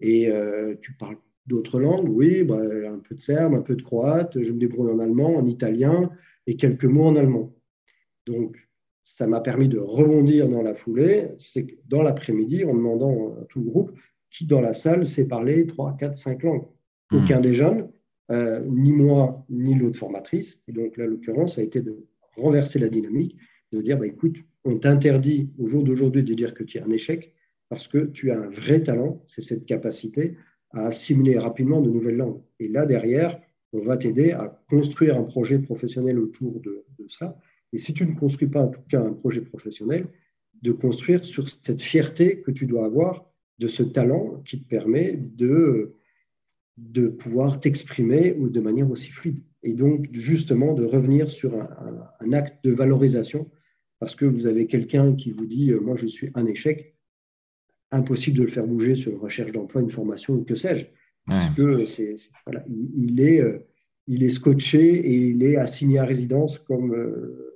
Et 0.00 0.28
euh, 0.28 0.74
tu 0.80 0.92
parles 0.94 1.16
D'autres 1.46 1.80
langues, 1.80 2.08
oui, 2.08 2.44
bah, 2.44 2.60
un 2.60 2.98
peu 2.98 3.14
de 3.16 3.20
serbe, 3.20 3.54
un 3.54 3.62
peu 3.62 3.74
de 3.74 3.82
croate, 3.82 4.40
je 4.40 4.52
me 4.52 4.58
débrouille 4.58 4.92
en 4.92 5.00
allemand, 5.00 5.34
en 5.36 5.44
italien 5.46 6.10
et 6.46 6.54
quelques 6.54 6.84
mots 6.84 7.06
en 7.06 7.16
allemand. 7.16 7.52
Donc, 8.26 8.56
ça 9.04 9.26
m'a 9.26 9.40
permis 9.40 9.68
de 9.68 9.78
rebondir 9.78 10.48
dans 10.48 10.62
la 10.62 10.74
foulée. 10.74 11.30
C'est 11.38 11.66
que 11.66 11.74
dans 11.88 12.02
l'après-midi, 12.02 12.64
en 12.64 12.74
demandant 12.74 13.34
à 13.40 13.44
tout 13.46 13.60
le 13.60 13.64
groupe 13.64 13.92
qui 14.30 14.46
dans 14.46 14.60
la 14.60 14.72
salle 14.72 15.04
sait 15.04 15.26
parler 15.26 15.66
3, 15.66 15.96
4, 15.98 16.16
5 16.16 16.42
langues. 16.44 16.66
Hmm. 17.10 17.16
Aucun 17.16 17.40
des 17.40 17.54
jeunes, 17.54 17.90
euh, 18.30 18.64
ni 18.68 18.92
moi, 18.92 19.44
ni 19.50 19.74
l'autre 19.74 19.98
formatrice. 19.98 20.60
Et 20.68 20.72
donc 20.72 20.96
là, 20.96 21.06
l'occurrence, 21.06 21.56
ça 21.56 21.62
a 21.62 21.64
été 21.64 21.80
de 21.80 22.06
renverser 22.36 22.78
la 22.78 22.88
dynamique, 22.88 23.36
de 23.72 23.80
dire, 23.80 23.98
bah, 23.98 24.06
écoute, 24.06 24.36
on 24.64 24.78
t'interdit 24.78 25.50
au 25.58 25.66
jour 25.66 25.82
d'aujourd'hui 25.82 26.22
de 26.22 26.34
dire 26.34 26.54
que 26.54 26.62
tu 26.62 26.78
es 26.78 26.80
un 26.80 26.90
échec 26.90 27.34
parce 27.70 27.88
que 27.88 27.98
tu 27.98 28.30
as 28.30 28.38
un 28.38 28.50
vrai 28.50 28.82
talent, 28.82 29.22
c'est 29.26 29.40
cette 29.40 29.64
capacité 29.64 30.36
à 30.72 30.86
assimiler 30.86 31.38
rapidement 31.38 31.80
de 31.80 31.88
nouvelles 31.88 32.16
langues. 32.16 32.42
Et 32.58 32.68
là, 32.68 32.84
derrière, 32.84 33.40
on 33.72 33.80
va 33.80 33.96
t'aider 33.96 34.32
à 34.32 34.62
construire 34.68 35.16
un 35.16 35.22
projet 35.22 35.58
professionnel 35.58 36.18
autour 36.18 36.60
de, 36.60 36.84
ça. 37.08 37.38
Et 37.72 37.78
si 37.78 37.94
tu 37.94 38.04
ne 38.04 38.14
construis 38.14 38.48
pas 38.48 38.60
en 38.60 38.68
tout 38.68 38.82
cas 38.88 39.00
un 39.00 39.12
projet 39.12 39.40
professionnel, 39.40 40.06
de 40.62 40.72
construire 40.72 41.24
sur 41.24 41.48
cette 41.48 41.80
fierté 41.80 42.42
que 42.42 42.50
tu 42.50 42.66
dois 42.66 42.84
avoir 42.84 43.32
de 43.58 43.66
ce 43.66 43.82
talent 43.82 44.42
qui 44.44 44.62
te 44.62 44.68
permet 44.68 45.16
de, 45.16 45.94
de 46.76 47.08
pouvoir 47.08 47.60
t'exprimer 47.60 48.32
de 48.38 48.60
manière 48.60 48.90
aussi 48.90 49.10
fluide. 49.10 49.42
Et 49.62 49.74
donc, 49.74 50.08
justement, 50.12 50.74
de 50.74 50.84
revenir 50.84 51.30
sur 51.30 51.54
un, 51.54 52.32
acte 52.32 52.64
de 52.64 52.72
valorisation, 52.72 53.50
parce 53.98 54.14
que 54.14 54.24
vous 54.24 54.46
avez 54.46 54.66
quelqu'un 54.66 55.14
qui 55.14 55.30
vous 55.30 55.46
dit, 55.46 55.70
euh, 55.72 55.80
moi, 55.80 55.96
je 55.96 56.06
suis 56.06 56.30
un 56.34 56.46
échec, 56.46 56.96
impossible 57.92 58.38
de 58.38 58.42
le 58.42 58.48
faire 58.48 58.66
bouger 58.66 58.94
sur 58.94 59.12
une 59.12 59.18
recherche 59.18 59.52
d'emploi, 59.52 59.82
une 59.82 59.90
formation, 59.90 60.42
que 60.44 60.54
sais-je. 60.54 60.86
Parce 61.26 61.50
que 61.50 61.86
c'est, 61.86 62.14
voilà, 62.44 62.64
il, 62.96 63.20
est, 63.20 63.40
euh, 63.40 63.60
il 64.06 64.24
est 64.24 64.30
scotché 64.30 64.96
et 64.96 65.14
il 65.14 65.42
est 65.44 65.56
assigné 65.56 65.98
à 65.98 66.04
résidence 66.04 66.58
comme 66.58 66.92
euh, 66.92 67.54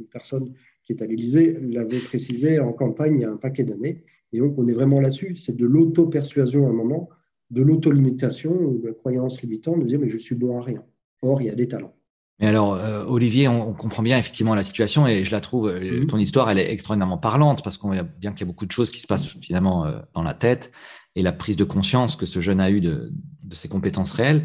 une 0.00 0.06
personne 0.06 0.52
qui 0.82 0.92
est 0.92 1.02
à 1.02 1.06
l'Élysée 1.06 1.56
l'avait 1.60 2.00
précisé 2.00 2.58
en 2.58 2.72
campagne 2.72 3.16
il 3.16 3.20
y 3.20 3.24
a 3.24 3.30
un 3.30 3.36
paquet 3.36 3.62
d'années. 3.62 4.02
Et 4.32 4.38
donc, 4.38 4.58
on 4.58 4.66
est 4.66 4.72
vraiment 4.72 5.00
là-dessus. 5.00 5.36
C'est 5.36 5.54
de 5.54 5.66
l'auto-persuasion 5.66 6.66
à 6.66 6.70
un 6.70 6.72
moment, 6.72 7.10
de 7.50 7.62
l'auto-limitation 7.62 8.52
ou 8.52 8.78
de 8.78 8.88
la 8.88 8.94
croyance 8.94 9.42
limitante, 9.42 9.80
de 9.80 9.86
dire, 9.86 10.00
mais 10.00 10.08
je 10.08 10.18
suis 10.18 10.34
bon 10.34 10.58
à 10.58 10.62
rien. 10.62 10.84
Or, 11.20 11.40
il 11.42 11.46
y 11.46 11.50
a 11.50 11.54
des 11.54 11.68
talents. 11.68 11.94
Mais 12.42 12.48
alors, 12.48 12.74
euh, 12.74 13.04
Olivier, 13.04 13.46
on, 13.46 13.72
comprend 13.72 14.02
bien 14.02 14.18
effectivement 14.18 14.56
la 14.56 14.64
situation 14.64 15.06
et 15.06 15.24
je 15.24 15.30
la 15.30 15.40
trouve, 15.40 15.68
euh, 15.68 16.00
mhm. 16.00 16.06
ton 16.08 16.18
histoire, 16.18 16.50
elle 16.50 16.58
est 16.58 16.72
extraordinairement 16.72 17.16
parlante 17.16 17.62
parce 17.62 17.76
qu'on 17.76 17.92
voit 17.92 18.02
bien 18.02 18.32
qu'il 18.32 18.40
y 18.40 18.42
a 18.42 18.46
beaucoup 18.46 18.66
de 18.66 18.72
choses 18.72 18.90
qui 18.90 19.00
se 19.00 19.06
passent 19.06 19.38
finalement 19.40 19.86
euh, 19.86 20.00
dans 20.12 20.24
la 20.24 20.34
tête 20.34 20.72
et 21.14 21.22
la 21.22 21.30
prise 21.30 21.56
de 21.56 21.62
conscience 21.62 22.16
que 22.16 22.26
ce 22.26 22.40
jeune 22.40 22.60
a 22.60 22.68
eu 22.68 22.80
de, 22.80 23.12
ses 23.52 23.68
compétences 23.68 24.12
réelles. 24.12 24.44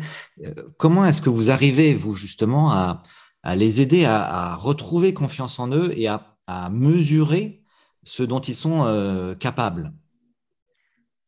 comment 0.77 1.05
est-ce 1.05 1.21
que 1.21 1.29
vous 1.29 1.49
arrivez, 1.49 1.93
vous, 1.93 2.13
justement, 2.13 2.71
à, 2.71 3.01
les 3.55 3.81
aider 3.81 4.03
à, 4.03 4.53
retrouver 4.55 5.13
confiance 5.13 5.59
en 5.59 5.71
eux 5.71 5.93
et 5.95 6.07
à, 6.07 6.37
mesurer 6.69 7.63
ce 8.03 8.21
dont 8.21 8.41
ils 8.41 8.55
sont 8.55 9.35
capables? 9.39 9.93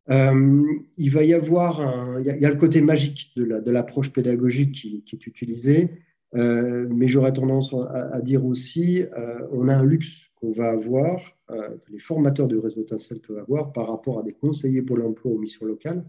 Il 0.10 1.10
va 1.10 1.24
y 1.24 1.34
avoir 1.34 1.80
un, 1.80 2.20
il 2.20 2.26
y, 2.26 2.46
a, 2.46 2.50
le 2.50 2.58
côté 2.58 2.82
magique 2.82 3.32
de 3.38 3.72
l'approche 3.72 4.10
pédagogique 4.10 4.74
qui, 4.74 5.06
qui, 5.06 5.16
est 5.16 5.26
utilisée. 5.26 5.88
Euh, 6.36 6.88
mais 6.90 7.08
j'aurais 7.08 7.34
tendance 7.34 7.74
à, 7.74 8.22
dire 8.22 8.46
aussi, 8.46 9.02
euh, 9.02 9.48
on 9.52 9.68
a 9.68 9.76
un 9.76 9.84
luxe 9.84 10.30
qu'on 10.36 10.52
va 10.52 10.70
avoir, 10.70 11.22
euh, 11.50 11.78
que 11.86 11.92
les 11.92 12.00
formateurs 12.00 12.48
du 12.48 12.58
réseau 12.58 12.84
Tincel 12.84 13.20
peuvent 13.20 13.40
avoir 13.40 13.74
par 13.74 13.88
rapport 13.88 14.20
à 14.20 14.24
des 14.24 14.34
conseillers 14.34 14.84
pour 14.84 14.98
l'emploi 14.98 15.32
aux 15.32 15.40
missions 15.40 15.66
locales, 15.66 16.06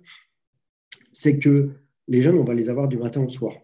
c'est 1.12 1.38
que 1.38 1.70
les 2.08 2.20
jeunes, 2.20 2.36
on 2.36 2.44
va 2.44 2.54
les 2.54 2.68
avoir 2.68 2.88
du 2.88 2.98
matin 2.98 3.22
au 3.22 3.28
soir, 3.28 3.54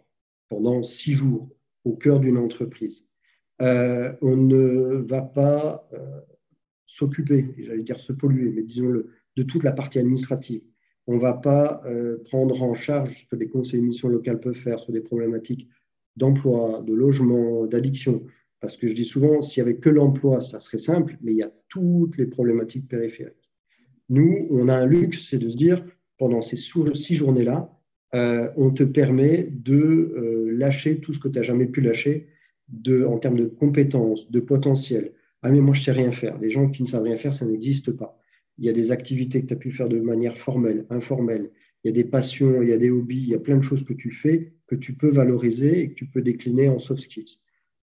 pendant 0.49 0.83
six 0.83 1.13
jours, 1.13 1.51
au 1.85 1.95
cœur 1.95 2.21
d'une 2.21 2.39
entreprise. 2.39 3.07
on 3.61 4.37
ne 4.37 5.05
va 5.09 5.23
pas 5.23 5.89
s'occuper, 6.87 7.55
j'allais 7.59 7.83
dire 7.83 8.01
se 8.01 8.13
polluer, 8.13 8.51
mais 8.51 8.63
disons-le, 8.63 9.11
de 9.37 9.43
toute 9.43 9.63
la 9.63 9.73
partie 9.73 9.99
administrative. 9.99 10.63
On 11.07 11.15
ne 11.15 11.21
va 11.21 11.35
pas 11.35 11.83
prendre 12.25 12.63
en 12.63 12.75
charge 12.75 13.23
ce 13.23 13.27
que 13.27 13.37
les 13.37 13.49
conseillers 13.49 13.83
de 13.83 13.87
missions 13.87 14.09
locales 14.09 14.41
peuvent 14.41 14.55
faire 14.55 14.79
sur 14.81 14.93
des 14.93 15.01
problématiques 15.01 15.69
d'emploi, 16.17 16.83
de 16.87 16.95
logement, 16.95 17.67
d'addiction. 17.67 18.23
Parce 18.61 18.77
que 18.77 18.89
je 18.89 18.95
dis 18.95 19.05
souvent, 19.05 19.43
s'il 19.43 19.63
n'y 19.63 19.71
avait 19.71 19.79
que 19.79 19.91
l'emploi, 19.91 20.41
ça 20.41 20.61
serait 20.61 20.79
simple, 20.79 21.19
mais 21.21 21.33
il 21.33 21.39
y 21.39 21.43
a 21.43 21.53
toutes 21.69 22.17
les 22.17 22.27
problématiques 22.27 22.89
périphériques. 22.89 23.51
Nous, 24.09 24.47
on 24.51 24.69
a 24.69 24.75
un 24.75 24.87
luxe, 24.87 25.29
c'est 25.31 25.39
de 25.39 25.49
se 25.49 25.57
dire, 25.57 25.85
pendant 26.19 26.43
ces 26.43 26.57
six 26.57 27.15
journées-là, 27.15 27.77
euh, 28.15 28.49
on 28.57 28.71
te 28.71 28.85
permet 28.85 29.49
de 29.51 29.75
euh, 29.75 30.51
lâcher 30.53 31.01
tout 31.01 31.13
ce 31.13 31.19
que 31.19 31.29
tu 31.29 31.39
n'as 31.39 31.43
jamais 31.43 31.67
pu 31.67 31.81
lâcher 31.81 32.29
de, 32.69 33.05
en 33.05 33.19
termes 33.19 33.37
de 33.37 33.47
compétences, 33.47 34.31
de 34.31 34.41
potentiel. 34.41 35.13
Ah 35.43 35.51
mais 35.51 35.61
moi, 35.61 35.75
je 35.75 35.81
ne 35.81 35.85
sais 35.85 35.93
rien 35.93 36.13
faire. 36.13 36.39
Les 36.39 36.51
gens 36.51 36.71
qui 36.71 36.83
ne 36.83 36.89
savent 36.89 37.03
rien 37.03 37.17
faire, 37.17 37.35
ça 37.35 37.45
n'existe 37.45 37.93
pas. 37.93 38.19
Il 38.59 38.65
y 38.65 38.69
a 38.69 38.73
des 38.73 38.91
activités 38.91 39.43
que 39.43 39.47
tu 39.47 39.53
as 39.53 39.57
pu 39.57 39.71
faire 39.71 39.89
de 39.89 40.01
manière 40.01 40.39
formelle, 40.39 40.87
informelle 40.89 41.51
il 41.87 41.91
y 41.91 41.91
a 41.91 42.03
des 42.03 42.09
passions, 42.11 42.63
il 42.63 42.69
y 42.69 42.73
a 42.73 42.79
des 42.79 42.91
hobbies, 42.91 43.23
il 43.23 43.29
y 43.29 43.35
a 43.35 43.39
plein 43.39 43.57
de 43.57 43.63
choses 43.63 43.85
que 43.85 43.93
tu 43.93 44.11
fais 44.11 44.53
que 44.67 44.75
tu 44.75 44.95
peux 44.95 45.09
valoriser 45.09 45.81
et 45.81 45.89
que 45.91 45.95
tu 45.95 46.07
peux 46.07 46.21
décliner 46.21 46.69
en 46.69 46.81
soft 46.81 47.03
skills. 47.03 47.39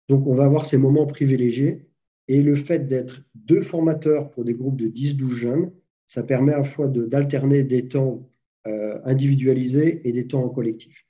Donc, 0.10 0.26
on 0.26 0.34
va 0.34 0.46
avoir 0.46 0.66
ces 0.66 0.80
moments 0.80 1.06
privilégiés. 1.06 1.86
Et 2.28 2.42
le 2.42 2.56
fait 2.56 2.88
d'être 2.88 3.24
deux 3.36 3.62
formateurs 3.62 4.32
pour 4.32 4.44
des 4.44 4.56
groupes 4.56 4.78
de 4.78 4.88
10-12 4.88 5.34
jeunes, 5.34 5.72
ça 6.08 6.24
permet 6.24 6.54
à 6.54 6.60
la 6.60 6.64
fois 6.64 6.88
d'alterner 6.88 7.64
des 7.64 7.88
temps 7.88 8.28
euh, 8.66 9.00
individualisés 9.06 10.02
et 10.04 10.12
des 10.12 10.26
temps 10.26 10.44
en 10.44 10.50
collectif. 10.50 11.06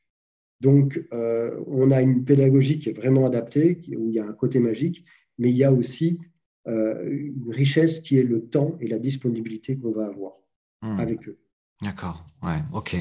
Donc, 0.60 1.01
euh, 1.13 1.57
on 1.67 1.91
a 1.91 2.01
une 2.01 2.25
pédagogie 2.25 2.79
qui 2.79 2.89
est 2.89 2.93
vraiment 2.93 3.25
adaptée, 3.25 3.79
où 3.98 4.10
il 4.10 4.15
y 4.15 4.19
a 4.19 4.27
un 4.27 4.33
côté 4.33 4.60
magique, 4.60 5.05
mais 5.38 5.50
il 5.50 5.55
y 5.57 5.63
a 5.63 5.71
aussi 5.71 6.19
euh, 6.67 7.10
une 7.10 7.51
richesse 7.51 8.00
qui 8.00 8.17
est 8.17 8.24
le 8.24 8.41
temps 8.48 8.77
et 8.81 8.88
la 8.88 9.00
disponibilité 9.00 9.77
qu'on 9.77 9.91
va 9.91 10.07
avoir 10.07 10.33
hmm. 10.81 11.00
avec 11.00 11.27
eux. 11.29 11.39
D'accord, 11.81 12.23
ouais, 12.43 12.59
ok. 12.73 12.95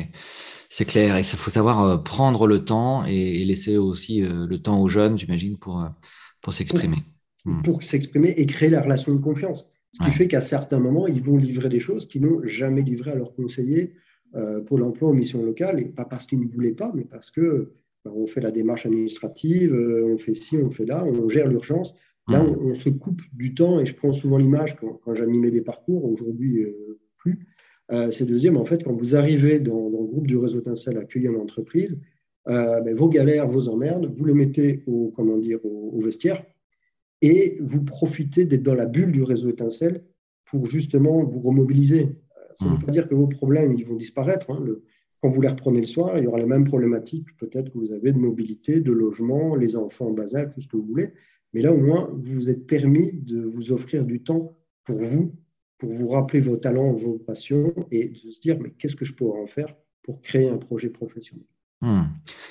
C'est 0.73 0.85
clair. 0.85 1.17
Et 1.17 1.21
il 1.21 1.25
faut 1.25 1.51
savoir 1.51 1.83
euh, 1.83 1.97
prendre 1.99 2.47
le 2.47 2.65
temps 2.65 3.05
et, 3.05 3.45
laisser 3.45 3.77
aussi 3.77 4.23
euh, 4.23 4.47
le 4.47 4.59
temps 4.59 4.81
aux 4.81 4.89
jeunes, 4.89 5.19
j'imagine, 5.19 5.59
pour, 5.59 5.83
euh, 5.83 5.89
pour 6.41 6.55
s'exprimer. 6.55 6.99
Hmm. 7.45 7.63
Pour, 7.63 7.83
s'exprimer 7.83 8.31
et 8.31 8.47
créer 8.47 8.71
la 8.71 8.81
relation 8.81 9.13
de 9.13 9.21
confiance. 9.21 9.69
Ce 9.93 10.05
qui 10.05 10.13
fait 10.13 10.29
qu'à 10.29 10.41
certains 10.41 10.79
moments, 10.79 11.09
ils 11.09 11.21
vont 11.21 11.37
livrer 11.37 11.69
des 11.69 11.81
choses 11.81 12.07
qu'ils 12.07 12.23
n'ont 12.23 12.41
jamais 12.45 12.83
livrées 12.83 13.11
à 13.11 13.17
leurs 13.17 13.35
conseillers 13.35 13.93
pour 14.67 14.79
l'emploi 14.79 15.09
aux 15.09 15.13
missions 15.13 15.43
locales, 15.43 15.81
et 15.81 15.87
pas 15.87 16.05
parce 16.05 16.27
qu'ils 16.27 16.39
ne 16.39 16.47
voulaient 16.47 16.71
pas, 16.71 16.93
mais 16.95 17.03
parce 17.03 17.29
que 17.33 17.73
bah, 18.05 18.13
on 18.15 18.29
fait 18.29 18.41
la 18.41 18.53
démarche 18.53 18.87
administrative, 18.87 19.75
on 19.75 20.17
fait 20.17 20.37
ci, 20.37 20.57
on 20.59 20.71
fait 20.71 20.85
là, 20.85 21.05
on 21.05 21.29
gère 21.29 21.49
l'urgence. 21.49 21.97
Là, 22.29 22.41
hmm. 22.41 22.57
on, 22.67 22.75
se 22.75 22.89
coupe 22.89 23.21
du 23.33 23.53
temps, 23.53 23.81
et 23.81 23.87
je 23.87 23.97
prends 23.97 24.13
souvent 24.13 24.39
l'image 24.39 24.77
quand, 24.77 25.01
quand 25.05 25.17
j'animais 25.17 25.51
des 25.51 25.61
parcours, 25.61 26.05
aujourd'hui 26.05 26.65
plus, 27.19 27.49
euh, 27.93 28.11
c'est 28.11 28.25
deuxième, 28.25 28.57
en 28.57 28.65
fait, 28.65 28.85
quand 28.85 28.93
vous 28.93 29.17
arrivez 29.17 29.59
dans, 29.59 29.89
le 29.89 30.07
groupe 30.07 30.27
du 30.27 30.37
réseau 30.37 30.61
Tincel 30.61 30.97
accueillir 30.99 31.33
une 31.33 31.41
entreprise, 31.41 32.01
euh, 32.49 32.81
ben, 32.81 32.95
vos 32.95 33.09
galères, 33.09 33.49
vos 33.49 33.69
emmerdes, 33.69 34.07
vous 34.07 34.25
les 34.25 34.35
mettez 34.35 34.83
au, 34.87 35.13
comment 35.15 35.37
dire, 35.37 35.59
au, 35.65 36.01
vestiaire 36.01 36.45
et 37.23 37.59
vous 37.61 37.83
profitez 37.83 38.47
d'être 38.47 38.63
dans 38.63 38.75
la 38.75 38.87
bulle 38.87 39.13
du 39.13 39.23
réseau 39.23 39.51
étincelle 39.51 40.05
pour 40.47 40.67
justement 40.67 41.23
vous 41.23 41.41
remobiliser. 41.41 42.05
Euh, 42.05 42.55
ça 42.55 42.65
ne 42.65 42.71
veut 42.71 42.77
mmh. 42.77 42.83
pas 42.83 42.93
dire 42.93 43.09
que 43.09 43.15
vos 43.15 43.27
problèmes 43.27 43.75
ils 43.77 43.87
vont 43.87 43.97
disparaître. 43.97 44.51
Hein. 44.51 44.65
quand 45.21 45.29
vous 45.29 45.43
les 45.43 45.49
reprenez 45.49 45.81
le 45.81 45.87
soir, 45.87 46.17
il 46.17 46.25
y 46.25 46.27
aura 46.27 46.39
les 46.39 46.47
mêmes 46.47 46.65
problématiques 46.65 47.27
peut-être 47.39 47.73
que 47.73 47.79
vous 47.79 47.93
avez 47.93 48.13
de 48.13 48.19
mobilité, 48.19 48.81
de 48.81 48.93
logement, 48.93 49.55
les 49.55 49.77
enfants 49.77 50.07
en 50.07 50.13
bas 50.13 50.35
âge, 50.35 50.49
tout 50.55 50.61
ce 50.61 50.69
que 50.69 50.77
vous 50.77 50.87
voulez. 50.87 51.11
Mais 51.53 51.61
là, 51.61 51.75
au 51.75 51.79
moins, 51.79 52.09
vous 52.15 52.35
vous 52.35 52.51
êtes 52.51 52.67
permis 52.67 53.13
de 53.13 53.43
vous 53.43 53.73
offrir 53.73 54.05
du 54.05 54.23
temps 54.23 54.57
pour 54.85 54.99
vous 54.99 55.35
pour 55.81 55.91
vous 55.91 56.09
rappeler 56.09 56.41
vos 56.41 56.59
talents, 56.59 56.93
vos 56.93 57.15
passions 57.15 57.75
et 57.91 58.09
de 58.09 58.31
se 58.31 58.39
dire 58.41 58.59
mais 58.61 58.71
qu'est-ce 58.79 58.95
que 58.95 59.05
je 59.05 59.15
pourrais 59.15 59.41
en 59.41 59.47
faire 59.47 59.75
pour 60.03 60.21
créer 60.21 60.49
un 60.49 60.59
projet 60.59 60.91
professionnel? 60.91 61.47
Hmm. 61.81 62.03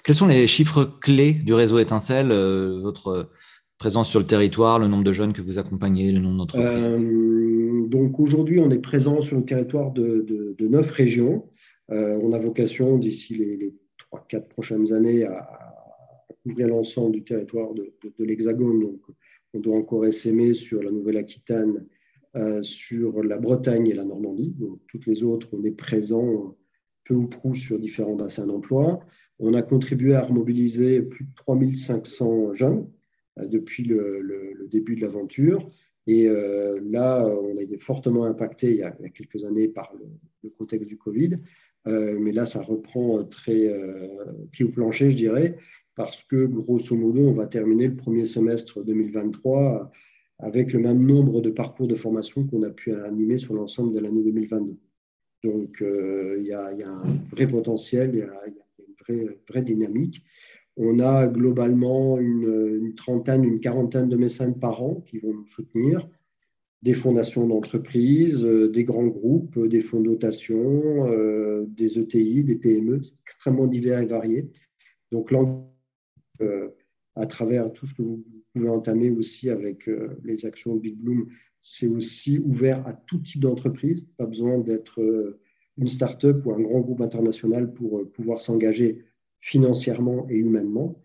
Quels 0.03 0.15
sont 0.15 0.27
les 0.27 0.47
chiffres 0.47 0.83
clés 0.99 1.33
du 1.33 1.53
réseau 1.53 1.77
Étincelle, 1.77 2.31
euh, 2.31 2.79
votre 2.81 3.29
présence 3.77 4.09
sur 4.09 4.19
le 4.19 4.25
territoire, 4.25 4.79
le 4.79 4.87
nombre 4.87 5.03
de 5.03 5.13
jeunes 5.13 5.31
que 5.31 5.41
vous 5.41 5.59
accompagnez, 5.59 6.11
le 6.11 6.19
nombre 6.19 6.37
d'entreprises? 6.37 7.03
Euh, 7.03 7.87
Donc 7.87 8.19
aujourd'hui, 8.19 8.59
on 8.59 8.71
est 8.71 8.79
présent 8.79 9.21
sur 9.21 9.37
le 9.37 9.45
territoire 9.45 9.91
de, 9.91 10.55
neuf 10.59 10.89
régions. 10.89 11.47
Euh, 11.91 12.19
on 12.21 12.33
a 12.33 12.39
vocation 12.39 12.97
d'ici 12.97 13.35
les, 13.35 13.73
trois, 13.97 14.25
3-4 14.31 14.47
prochaines 14.47 14.93
années 14.93 15.23
à, 15.23 15.47
couvrir 16.43 16.67
l'ensemble 16.67 17.11
du 17.11 17.23
territoire 17.23 17.73
de, 17.73 17.93
l'Hexagone. 18.17 18.79
Donc 18.79 19.01
on 19.53 19.59
doit 19.59 19.77
encore 19.77 20.05
essaimer 20.05 20.55
sur 20.55 20.81
la 20.81 20.89
Nouvelle-Aquitaine 20.89 21.85
euh, 22.35 22.61
sur 22.61 23.23
la 23.23 23.39
Bretagne 23.39 23.87
et 23.87 23.95
la 23.95 24.05
Normandie. 24.05 24.55
Toutes 24.87 25.07
les 25.07 25.23
autres, 25.23 25.47
on 25.51 25.63
est 25.63 25.71
présent 25.71 26.55
peu 27.03 27.15
ou 27.15 27.25
prou 27.25 27.55
sur 27.55 27.79
différents 27.79 28.13
bassins 28.13 28.45
d'emploi. 28.45 28.99
On 29.39 29.55
a 29.55 29.63
contribué 29.63 30.13
à 30.13 30.21
remobiliser 30.21 31.01
plus 31.01 31.25
de 31.25 31.33
3500 31.33 32.53
jeunes 32.53 32.87
euh, 33.39 33.47
depuis 33.47 33.83
le, 33.83 34.67
début 34.69 34.95
de 34.95 35.01
l'aventure. 35.01 35.71
Et 36.05 36.27
euh, 36.27 36.79
là, 36.87 37.25
on 37.25 37.57
a 37.57 37.61
été 37.63 37.79
fortement 37.79 38.25
impacté 38.25 38.69
il 38.69 38.77
y 38.77 38.83
a, 38.83 38.91
quelques 38.91 39.43
années 39.43 39.67
par 39.67 39.91
le, 39.97 40.49
contexte 40.51 40.87
du 40.87 40.97
Covid. 40.97 41.39
mais 41.87 42.31
là, 42.31 42.45
ça 42.45 42.61
reprend 42.61 43.23
très 43.23 43.73
pied 44.51 44.65
au 44.65 44.69
plancher, 44.69 45.09
je 45.09 45.17
dirais, 45.17 45.57
parce 45.95 46.23
que 46.23 46.45
grosso 46.45 46.95
modo, 46.95 47.21
on 47.21 47.33
va 47.33 47.47
terminer 47.47 47.87
le 47.87 47.95
premier 47.95 48.25
semestre 48.25 48.83
2023 48.83 49.91
avec 50.39 50.73
le 50.73 50.79
même 50.79 51.05
nombre 51.05 51.41
de 51.41 51.49
parcours 51.49 51.87
de 51.87 51.95
formation 51.95 52.45
qu'on 52.47 52.63
a 52.63 52.69
pu 52.69 52.93
animer 52.93 53.37
sur 53.37 53.53
l'ensemble 53.53 53.93
de 53.93 53.99
l'année 53.99 54.23
2022. 54.23 54.77
Donc, 55.43 55.81
il 55.81 56.45
y, 56.45 56.53
a 56.53 56.67
un 56.67 57.03
vrai 57.31 57.47
potentiel, 57.47 58.11
il 58.13 58.19
y 58.19 58.21
a, 58.21 58.41
une 59.09 59.35
vraie, 59.47 59.61
dynamique. 59.61 60.23
On 60.77 60.99
a 60.99 61.27
globalement 61.27 62.19
une, 62.19 62.93
trentaine, 62.95 63.43
une 63.43 63.59
quarantaine 63.59 64.09
de 64.09 64.15
mécènes 64.15 64.57
par 64.57 64.81
an 64.81 65.03
qui 65.05 65.19
vont 65.19 65.33
nous 65.33 65.47
soutenir, 65.47 66.07
des 66.81 66.93
fondations 66.93 67.45
d'entreprises, 67.45 68.45
euh, 68.45 68.69
des 68.69 68.85
grands 68.85 69.07
groupes, 69.07 69.57
euh, 69.57 69.67
des 69.67 69.81
fonds 69.81 69.99
de 69.99 70.05
dotation, 70.05 71.11
euh, 71.11 71.65
des 71.67 71.99
ETI, 71.99 72.43
des 72.43 72.55
PME, 72.55 73.01
extrêmement 73.25 73.67
divers 73.67 73.99
et 73.99 74.05
variés. 74.05 74.49
Donc, 75.11 75.31
là, 75.31 75.39
à 77.19 77.25
travers 77.25 77.71
tout 77.73 77.85
ce 77.85 77.93
que 77.93 78.01
vous 78.01 78.23
pouvez 78.53 78.69
entamer 78.69 79.11
aussi 79.11 79.49
avec 79.49 79.89
les 80.23 80.45
actions 80.45 80.75
Big 80.75 80.97
Bloom, 80.97 81.27
c'est 81.59 81.87
aussi 81.87 82.39
ouvert 82.39 82.85
à 82.87 82.93
tout 82.93 83.19
type 83.19 83.41
d'entreprise. 83.41 84.07
Pas 84.17 84.25
besoin 84.25 84.57
d'être 84.57 84.99
une 85.77 85.87
start-up 85.87 86.45
ou 86.45 86.53
un 86.53 86.59
grand 86.61 86.79
groupe 86.79 87.01
international 87.01 87.73
pour 87.73 88.09
pouvoir 88.11 88.41
s'engager 88.41 89.03
financièrement 89.39 90.27
et 90.29 90.35
humainement. 90.35 91.01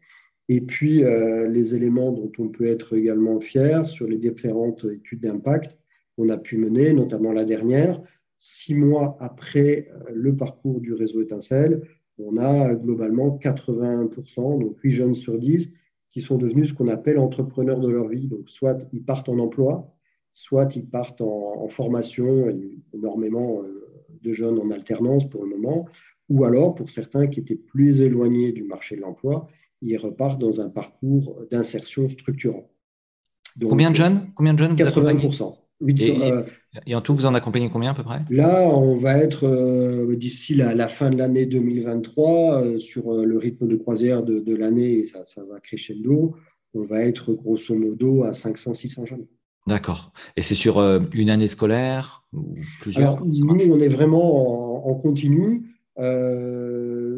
Et 0.49 0.61
puis, 0.61 1.05
euh, 1.05 1.49
les 1.49 1.75
éléments 1.75 2.13
dont 2.13 2.31
on 2.39 2.49
peut 2.49 2.67
être 2.67 2.97
également 2.97 3.41
fier 3.41 3.87
sur 3.87 4.07
les 4.07 4.19
différentes 4.19 4.85
études 4.85 5.21
d'impact 5.21 5.79
qu'on 6.17 6.29
a 6.29 6.37
pu 6.37 6.59
mener, 6.59 6.93
notamment 6.93 7.33
la 7.33 7.45
dernière, 7.45 8.03
six 8.37 8.75
mois 8.75 9.17
après 9.21 9.89
euh, 9.91 10.11
le 10.13 10.37
parcours 10.37 10.81
du 10.81 10.93
réseau 10.93 11.23
étincelle, 11.23 11.83
on 12.19 12.37
a 12.37 12.75
globalement 12.75 13.39
81%, 13.43 14.61
donc 14.61 14.79
8 14.81 14.91
jeunes 14.91 15.15
sur 15.15 15.39
10, 15.39 15.73
qui 16.15 16.21
sont 16.21 16.39
devenus 16.39 16.69
ce 16.69 16.75
qu'on 16.75 16.87
appelle 16.87 17.19
entrepreneurs 17.19 17.81
de 17.81 17.89
leur 17.89 18.07
vie. 18.07 18.29
Donc, 18.29 18.49
soit 18.49 18.87
ils 18.93 19.03
partent 19.03 19.29
en 19.29 19.41
emploi, 19.41 19.93
soit 20.33 20.77
ils 20.77 20.87
partent 20.87 21.21
en, 21.21 21.67
formation, 21.69 22.57
énormément 22.93 23.63
euh, 23.63 24.07
de 24.23 24.33
jeunes 24.33 24.61
en 24.61 24.71
alternance 24.71 25.29
pour 25.29 25.43
le 25.43 25.51
moment, 25.51 25.89
ou 26.29 26.45
alors 26.45 26.77
pour 26.77 26.89
certains 26.89 27.27
qui 27.27 27.41
étaient 27.41 27.57
plus 27.57 28.01
éloignés 28.01 28.53
du 28.53 28.63
marché 28.63 28.95
de 28.95 29.01
l'emploi, 29.01 29.49
ils 29.83 29.97
repartent 29.97 30.41
dans 30.41 30.61
un 30.61 30.69
parcours 30.69 31.37
d'insertion 31.51 32.09
structurant. 32.09 32.71
combien 33.61 33.91
de 33.91 33.97
jeunes? 33.97 34.29
Combien 34.37 34.55
de 34.55 34.61
jeunes 34.61 34.75
80%. 34.77 35.57
Euh, 35.83 36.45
et, 36.87 36.95
en 36.95 37.01
tout, 37.01 37.15
vous 37.15 37.27
en 37.27 37.35
accompagnez 37.35 37.69
combien 37.71 37.91
à 37.91 37.95
peu 37.95 38.03
près? 38.03 38.21
Là, 38.31 38.69
on 38.69 38.97
va 38.97 39.19
être 39.19 39.47
euh, 39.47 40.17
d'ici 40.17 40.55
la, 40.55 40.89
fin 40.89 41.11
de 41.11 41.17
l'année 41.17 41.47
2023 41.47 42.63
euh, 42.63 42.79
sur 42.79 43.13
le 43.13 43.39
rythme 43.39 43.67
de 43.67 43.77
croisière 43.77 44.23
de, 44.23 44.55
l'année, 44.55 44.99
et 44.99 45.05
ça, 45.05 45.25
ça 45.25 45.43
va 45.45 45.61
crescendo. 45.61 46.37
On 46.75 46.83
va 46.83 47.03
être 47.03 47.33
grosso 47.33 47.75
modo 47.75 48.25
à 48.25 48.31
500-600 48.31 49.07
jeunes. 49.07 49.27
D'accord. 49.67 50.13
Et 50.37 50.43
c'est 50.43 50.55
sur 50.55 50.83
une 51.15 51.31
année 51.31 51.49
scolaire 51.49 52.25
ou 52.35 52.57
plusieurs 52.81 53.25
Nous, 53.25 53.73
on 53.73 53.79
est 53.79 53.89
vraiment 53.89 54.87
en 54.87 54.95
continu. 54.95 55.63
Euh, 55.99 57.17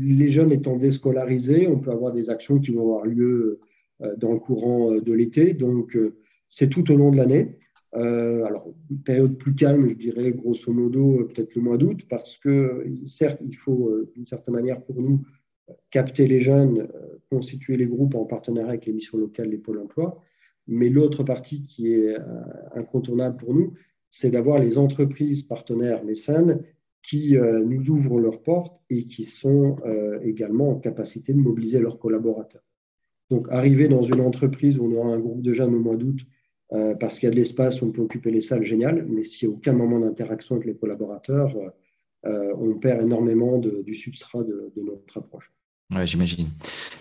les 0.00 0.30
jeunes 0.30 0.52
étant 0.52 0.76
déscolarisés, 0.76 1.68
on 1.68 1.78
peut 1.78 1.90
avoir 1.90 2.12
des 2.12 2.30
actions 2.30 2.58
qui 2.58 2.72
vont 2.72 2.82
avoir 2.82 3.06
lieu 3.06 3.60
euh, 4.02 4.14
dans 4.16 4.32
le 4.32 4.38
courant 4.38 4.92
euh, 4.92 5.00
de 5.00 5.12
l'été. 5.12 5.54
Donc, 5.54 5.96
c'est 6.48 6.68
tout 6.68 6.90
au 6.90 6.96
long 6.96 7.10
de 7.10 7.16
l'année. 7.16 7.58
Alors, 7.92 8.72
une 8.90 8.98
période 8.98 9.38
plus 9.38 9.54
calme, 9.54 9.88
je 9.88 9.94
dirais 9.94 10.32
grosso 10.32 10.72
modo 10.72 11.24
peut-être 11.24 11.54
le 11.54 11.62
mois 11.62 11.78
d'août, 11.78 12.02
parce 12.08 12.36
que 12.36 12.84
certes, 13.06 13.40
il 13.44 13.56
faut 13.56 13.90
d'une 14.14 14.26
certaine 14.26 14.54
manière 14.54 14.82
pour 14.82 15.00
nous 15.00 15.24
capter 15.90 16.26
les 16.26 16.40
jeunes, 16.40 16.88
constituer 17.30 17.76
les 17.76 17.86
groupes 17.86 18.14
en 18.14 18.24
partenariat 18.24 18.70
avec 18.70 18.86
les 18.86 18.92
missions 18.92 19.18
locales, 19.18 19.48
les 19.48 19.58
pôles 19.58 19.78
emploi. 19.78 20.22
Mais 20.66 20.90
l'autre 20.90 21.24
partie 21.24 21.62
qui 21.62 21.92
est 21.92 22.16
incontournable 22.74 23.38
pour 23.38 23.54
nous, 23.54 23.72
c'est 24.10 24.30
d'avoir 24.30 24.58
les 24.58 24.78
entreprises 24.78 25.42
partenaires 25.42 26.04
mécènes 26.04 26.62
qui 27.02 27.36
euh, 27.36 27.64
nous 27.64 27.90
ouvrent 27.90 28.20
leurs 28.20 28.42
portes 28.42 28.80
et 28.90 29.04
qui 29.04 29.24
sont 29.24 29.76
euh, 29.86 30.18
également 30.22 30.70
en 30.70 30.74
capacité 30.76 31.32
de 31.32 31.38
mobiliser 31.38 31.80
leurs 31.80 31.98
collaborateurs. 31.98 32.64
Donc, 33.30 33.48
arriver 33.50 33.88
dans 33.88 34.02
une 34.02 34.20
entreprise 34.20 34.78
où 34.78 34.84
on 34.84 34.96
aura 34.96 35.14
un 35.14 35.18
groupe 35.18 35.42
de 35.42 35.52
jeunes 35.52 35.74
au 35.74 35.80
mois 35.80 35.96
d'août, 35.96 36.20
euh, 36.72 36.94
parce 36.94 37.18
qu'il 37.18 37.26
y 37.26 37.28
a 37.28 37.30
de 37.30 37.36
l'espace, 37.36 37.82
on 37.82 37.90
peut 37.90 38.02
occuper 38.02 38.30
les 38.30 38.40
salles, 38.40 38.64
génial, 38.64 39.06
mais 39.08 39.24
s'il 39.24 39.48
n'y 39.48 39.54
a 39.54 39.56
aucun 39.56 39.72
moment 39.72 40.00
d'interaction 40.00 40.56
avec 40.56 40.66
les 40.66 40.76
collaborateurs, 40.76 41.54
on 42.24 42.74
perd 42.74 43.02
énormément 43.02 43.58
du 43.58 43.94
substrat 43.94 44.42
de 44.42 44.72
notre 44.76 45.18
approche. 45.18 45.50
Oui, 45.94 46.06
j'imagine. 46.06 46.46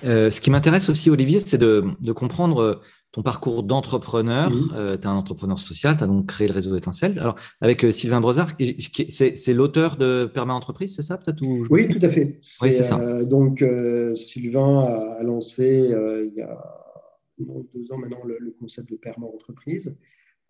Euh, 0.06 0.32
ce 0.32 0.40
qui 0.40 0.50
m'intéresse 0.50 0.90
aussi, 0.90 1.10
Olivier, 1.10 1.42
c'est 1.42 1.58
de, 1.58 1.84
comprendre 2.14 2.60
euh, 2.62 2.76
ton 3.12 3.22
parcours 3.22 3.64
d'entrepreneur. 3.64 4.50
Euh, 4.76 4.96
tu 4.96 5.04
es 5.04 5.08
un 5.08 5.16
entrepreneur 5.16 5.60
social, 5.60 5.98
tu 5.98 6.06
as 6.06 6.08
donc 6.08 6.28
créé 6.28 6.48
le 6.48 6.54
réseau 6.54 6.74
Étincelle. 6.78 7.20
Alors, 7.20 7.36
avec 7.60 7.86
Sylvain 7.92 8.22
Brezard, 8.22 8.52
c'est 9.10 9.54
l'auteur 9.54 9.98
de 9.98 10.26
Perma 10.26 10.54
Entreprise, 10.54 10.96
c'est 10.96 11.02
ça 11.02 11.18
peut-être 11.18 11.42
Oui, 11.70 11.90
tout 11.90 12.00
à 12.02 12.10
fait. 12.10 12.40
Oui, 12.62 12.72
c'est 12.72 12.84
ça. 12.84 12.98
donc, 13.24 13.64
Sylvain 14.14 15.18
a, 15.20 15.24
lancé 15.24 15.92
il 16.26 16.38
y 16.38 16.42
a 16.42 16.58
deux 17.40 17.92
ans 17.92 17.98
maintenant 17.98 18.24
le, 18.26 18.52
concept 18.60 18.90
de 18.90 18.96
Perma 18.96 19.28
Entreprise. 19.28 19.96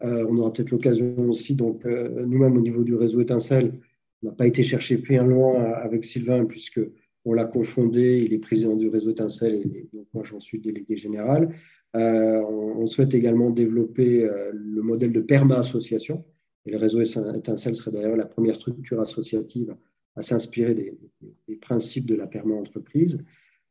on 0.02 0.38
aura 0.38 0.54
peut-être 0.54 0.72
l'occasion 0.72 1.30
aussi, 1.30 1.56
donc 1.56 1.86
nous-mêmes 1.86 2.58
au 2.58 2.62
niveau 2.62 2.84
du 2.84 2.96
réseau 2.96 3.22
Étincelle, 3.22 3.80
on 4.24 4.28
n'a 4.28 4.34
pas 4.34 4.48
été 4.48 4.64
chercher 4.64 4.98
bien 4.98 5.24
loin 5.24 5.64
avec 5.74 6.04
Sylvain, 6.06 6.46
puisque 6.46 6.82
on 7.26 7.34
l'a 7.34 7.46
confondé, 7.46 8.24
il 8.26 8.34
est 8.34 8.40
président 8.40 8.76
du 8.76 8.88
réseau 8.88 9.12
Étincelle 9.12 9.56
et 9.56 9.90
donc 9.94 10.08
moi 10.14 10.24
j'en 10.24 10.40
suis 10.40 10.60
délégué 10.60 10.96
général. 10.96 11.54
Euh, 11.96 12.42
on, 12.42 12.86
souhaite 12.86 13.14
également 13.14 13.50
développer 13.50 14.24
euh, 14.24 14.52
le 14.54 14.82
modèle 14.82 15.12
de 15.12 15.22
perma 15.22 15.58
association. 15.58 16.24
Et 16.66 16.72
le 16.72 16.78
réseau 16.78 17.02
Étincelle 17.02 17.76
serait 17.76 17.92
d'ailleurs 17.92 18.18
la 18.18 18.26
première 18.26 18.56
structure 18.56 19.02
associative 19.02 19.76
à 20.16 20.22
s'inspirer 20.22 20.74
des, 20.74 21.56
principes 21.56 22.06
de 22.06 22.16
la 22.16 22.28
perma 22.28 22.56
entreprise. 22.56 23.24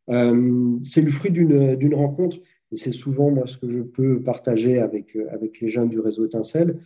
Euh, 0.09 0.79
c'est 0.83 1.03
le 1.03 1.11
fruit 1.11 1.31
d'une 1.31 1.95
rencontre, 1.95 2.39
et 2.73 2.77
c'est 2.77 2.93
souvent 2.93 3.31
moi 3.31 3.47
ce 3.47 3.57
que 3.59 3.69
je 3.71 3.81
peux 3.81 4.23
partager 4.23 4.79
avec, 4.79 5.17
avec 5.31 5.61
les 5.61 5.69
jeunes 5.69 5.89
du 5.89 6.01
réseau 6.01 6.27
Étincelle. 6.27 6.79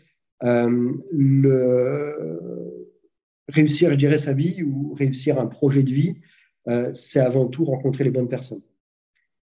le, 0.42 1.50
réussir, 3.50 3.92
je 3.92 3.98
dirais, 3.98 4.18
sa 4.18 4.32
vie 4.32 4.62
ou 4.62 4.94
réussir 4.94 5.38
un 5.38 5.46
projet 5.46 5.82
de 5.82 5.90
vie, 5.90 6.14
euh, 6.68 6.92
c'est 6.92 7.20
avant 7.20 7.46
tout 7.46 7.64
rencontrer 7.64 8.04
les 8.04 8.10
bonnes 8.10 8.28
personnes. 8.28 8.62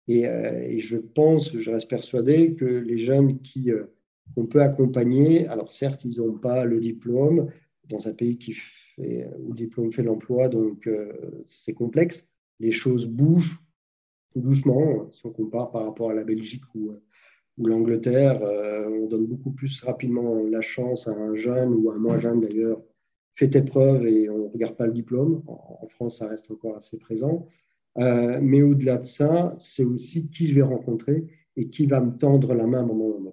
Euh, 0.09 0.61
et, 0.61 0.79
je 0.79 0.97
pense, 0.97 1.57
je 1.57 1.71
reste 1.71 1.91
persuadé 1.91 2.55
que 2.55 2.65
les 2.65 2.99
jeunes 2.99 3.41
qui 3.41 3.71
euh, 3.73 3.85
qu'on 4.35 4.47
peut 4.47 4.63
accompagner, 4.63 5.47
alors 5.49 5.73
certes, 5.73 6.05
ils 6.05 6.19
n'ont 6.19 6.37
pas 6.39 6.65
le 6.65 6.81
diplôme 6.81 7.49
dans 7.89 8.09
un 8.09 8.13
pays 8.13 8.39
qui 8.39 8.57
où 8.99 9.53
le 9.53 9.55
diplôme 9.55 9.93
fait 9.93 10.03
l'emploi, 10.03 10.49
donc 10.49 10.89
c'est 11.45 11.75
complexe. 11.75 12.27
Les 12.61 12.73
choses 12.73 13.07
bougent 13.07 13.61
tout 14.33 14.41
doucement, 14.41 15.11
si 15.13 15.25
on 15.27 15.31
compare 15.31 15.71
par 15.71 15.85
rapport 15.85 16.11
à 16.11 16.15
la 16.15 16.25
Belgique 16.25 16.65
ou, 16.75 16.93
ou 17.59 17.67
l'Angleterre. 17.67 18.41
on 18.43 19.07
donne 19.07 19.27
beaucoup 19.27 19.51
plus 19.51 19.83
rapidement 19.83 20.43
la 20.45 20.61
chance 20.61 21.09
à 21.09 21.13
un 21.13 21.35
jeune 21.35 21.73
ou 21.75 21.91
à 21.91 21.95
un 21.95 21.99
moins 21.99 22.19
jeune 22.19 22.41
d'ailleurs 22.41 22.81
fait 23.37 23.55
épreuve 23.55 24.07
et 24.07 24.29
on 24.29 24.39
ne 24.39 24.49
regarde 24.49 24.77
pas 24.77 24.87
le 24.87 24.93
diplôme. 24.93 25.43
En, 25.47 25.87
France, 25.89 26.19
ça 26.19 26.27
reste 26.27 26.51
encore 26.51 26.77
assez 26.77 26.97
présent. 26.97 27.47
Euh, 27.99 28.39
mais 28.43 28.63
au-delà 28.63 28.99
de 28.99 29.07
ça, 29.07 29.55
c'est 29.59 29.85
aussi 29.85 30.29
qui 30.29 30.47
je 30.49 30.55
vais 30.55 30.63
rencontrer 30.63 31.27
et 31.57 31.69
qui 31.69 31.87
va 31.87 32.01
me 32.01 32.17
tendre 32.17 32.55
la 32.55 32.67
main 32.67 32.79
à 32.79 32.83
un 32.83 32.87
moment 32.87 33.09
ou. 33.09 33.33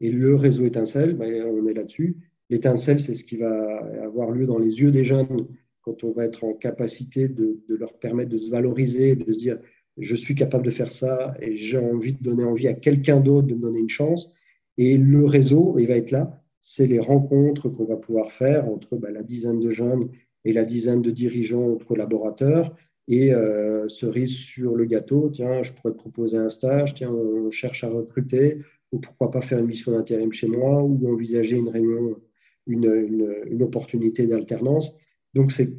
Et 0.00 0.10
le 0.10 0.36
réseau 0.36 0.64
étincelle, 0.64 1.14
ben, 1.14 1.44
on 1.46 1.66
est 1.66 1.74
là-dessus. 1.74 2.16
L'étincelle, 2.50 3.00
c'est 3.00 3.14
ce 3.14 3.24
qui 3.24 3.36
va 3.36 3.78
avoir 4.02 4.30
lieu 4.30 4.46
dans 4.46 4.58
les 4.58 4.80
yeux 4.80 4.90
des 4.90 5.04
jeunes 5.04 5.46
quand 5.82 6.04
on 6.04 6.12
va 6.12 6.24
être 6.24 6.44
en 6.44 6.54
capacité 6.54 7.28
de 7.28 7.58
leur 7.68 7.98
permettre 7.98 8.30
de 8.30 8.38
se 8.38 8.50
valoriser, 8.50 9.16
de 9.16 9.32
se 9.32 9.38
dire 9.38 9.58
je 9.98 10.14
suis 10.14 10.34
capable 10.34 10.64
de 10.64 10.70
faire 10.70 10.92
ça 10.92 11.34
et 11.40 11.56
j'ai 11.56 11.78
envie 11.78 12.14
de 12.14 12.22
donner 12.22 12.44
envie 12.44 12.68
à 12.68 12.74
quelqu'un 12.74 13.20
d'autre 13.20 13.46
de 13.46 13.54
me 13.54 13.60
donner 13.60 13.80
une 13.80 13.88
chance. 13.88 14.32
Et 14.76 14.96
le 14.96 15.24
réseau, 15.26 15.76
il 15.78 15.86
va 15.86 15.96
être 15.96 16.10
là 16.10 16.44
c'est 16.66 16.86
les 16.86 16.98
rencontres 16.98 17.68
qu'on 17.68 17.84
va 17.84 17.96
pouvoir 17.96 18.32
faire 18.32 18.66
entre 18.70 18.96
bah, 18.96 19.10
la 19.10 19.22
dizaine 19.22 19.60
de 19.60 19.70
jeunes 19.70 20.08
et 20.46 20.54
la 20.54 20.64
dizaine 20.64 21.02
de 21.02 21.10
dirigeants 21.10 21.68
ou 21.68 21.76
de 21.76 21.84
collaborateurs. 21.84 22.74
Et 23.06 23.34
euh, 23.34 23.86
cerise 23.90 24.32
sur 24.32 24.74
le 24.74 24.86
gâteau, 24.86 25.28
tiens, 25.28 25.62
je 25.62 25.72
pourrais 25.74 25.92
te 25.92 25.98
proposer 25.98 26.38
un 26.38 26.48
stage, 26.48 26.94
tiens, 26.94 27.10
on 27.10 27.50
cherche 27.50 27.84
à 27.84 27.90
recruter, 27.90 28.62
ou 28.92 28.98
pourquoi 28.98 29.30
pas 29.30 29.42
faire 29.42 29.58
une 29.58 29.66
mission 29.66 29.92
d'intérim 29.92 30.32
chez 30.32 30.46
moi, 30.46 30.82
ou 30.82 31.06
envisager 31.12 31.54
une 31.54 31.68
réunion, 31.68 32.16
une, 32.66 33.62
opportunité 33.62 34.26
d'alternance. 34.26 34.96
Donc, 35.34 35.52
c'est 35.52 35.70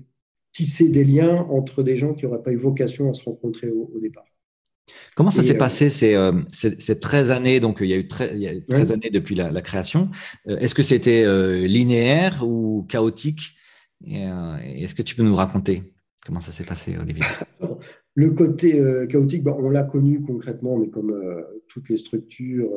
tisser 0.56 0.88
des 0.88 1.04
liens 1.04 1.46
entre 1.50 1.84
des 1.84 1.98
gens 1.98 2.14
qui 2.14 2.26
n'auraient 2.26 2.42
pas 2.42 2.52
eu 2.52 2.58
vocation 2.58 3.10
à 3.10 3.14
se 3.14 3.26
rencontrer 3.26 3.70
au 3.70 4.00
départ. 4.02 4.26
Comment 5.16 5.32
ça 5.32 5.42
s'est 5.42 5.56
euh, 5.56 5.60
passé 5.60 5.90
ces, 5.90 6.14
euh, 6.16 6.34
ces, 6.50 7.00
13 7.00 7.32
années? 7.32 7.60
Donc, 7.60 7.80
il 7.82 7.88
y 7.88 7.94
a 7.94 7.98
eu 7.98 8.08
13, 8.08 8.34
il 8.38 8.92
années 8.92 9.10
depuis 9.10 9.36
la, 9.36 9.62
création. 9.62 10.10
Euh, 10.48 10.58
est-ce 10.58 10.76
que 10.76 10.84
c'était 10.84 11.26
linéaire 11.68 12.44
ou 12.46 12.86
chaotique? 12.90 13.56
Est-ce 14.06 14.94
que 14.94 15.02
tu 15.02 15.16
peux 15.16 15.24
nous 15.24 15.36
raconter 15.36 15.84
comment 16.26 16.42
ça 16.42 16.52
s'est 16.52 16.66
passé, 16.66 16.98
Olivier? 16.98 17.24
Le 18.18 18.32
côté 18.32 18.82
chaotique, 19.10 19.46
on 19.46 19.70
l'a 19.70 19.84
connu 19.84 20.22
concrètement, 20.22 20.78
mais 20.78 20.88
comme 20.88 21.14
toutes 21.68 21.90
les 21.90 21.98
structures 21.98 22.72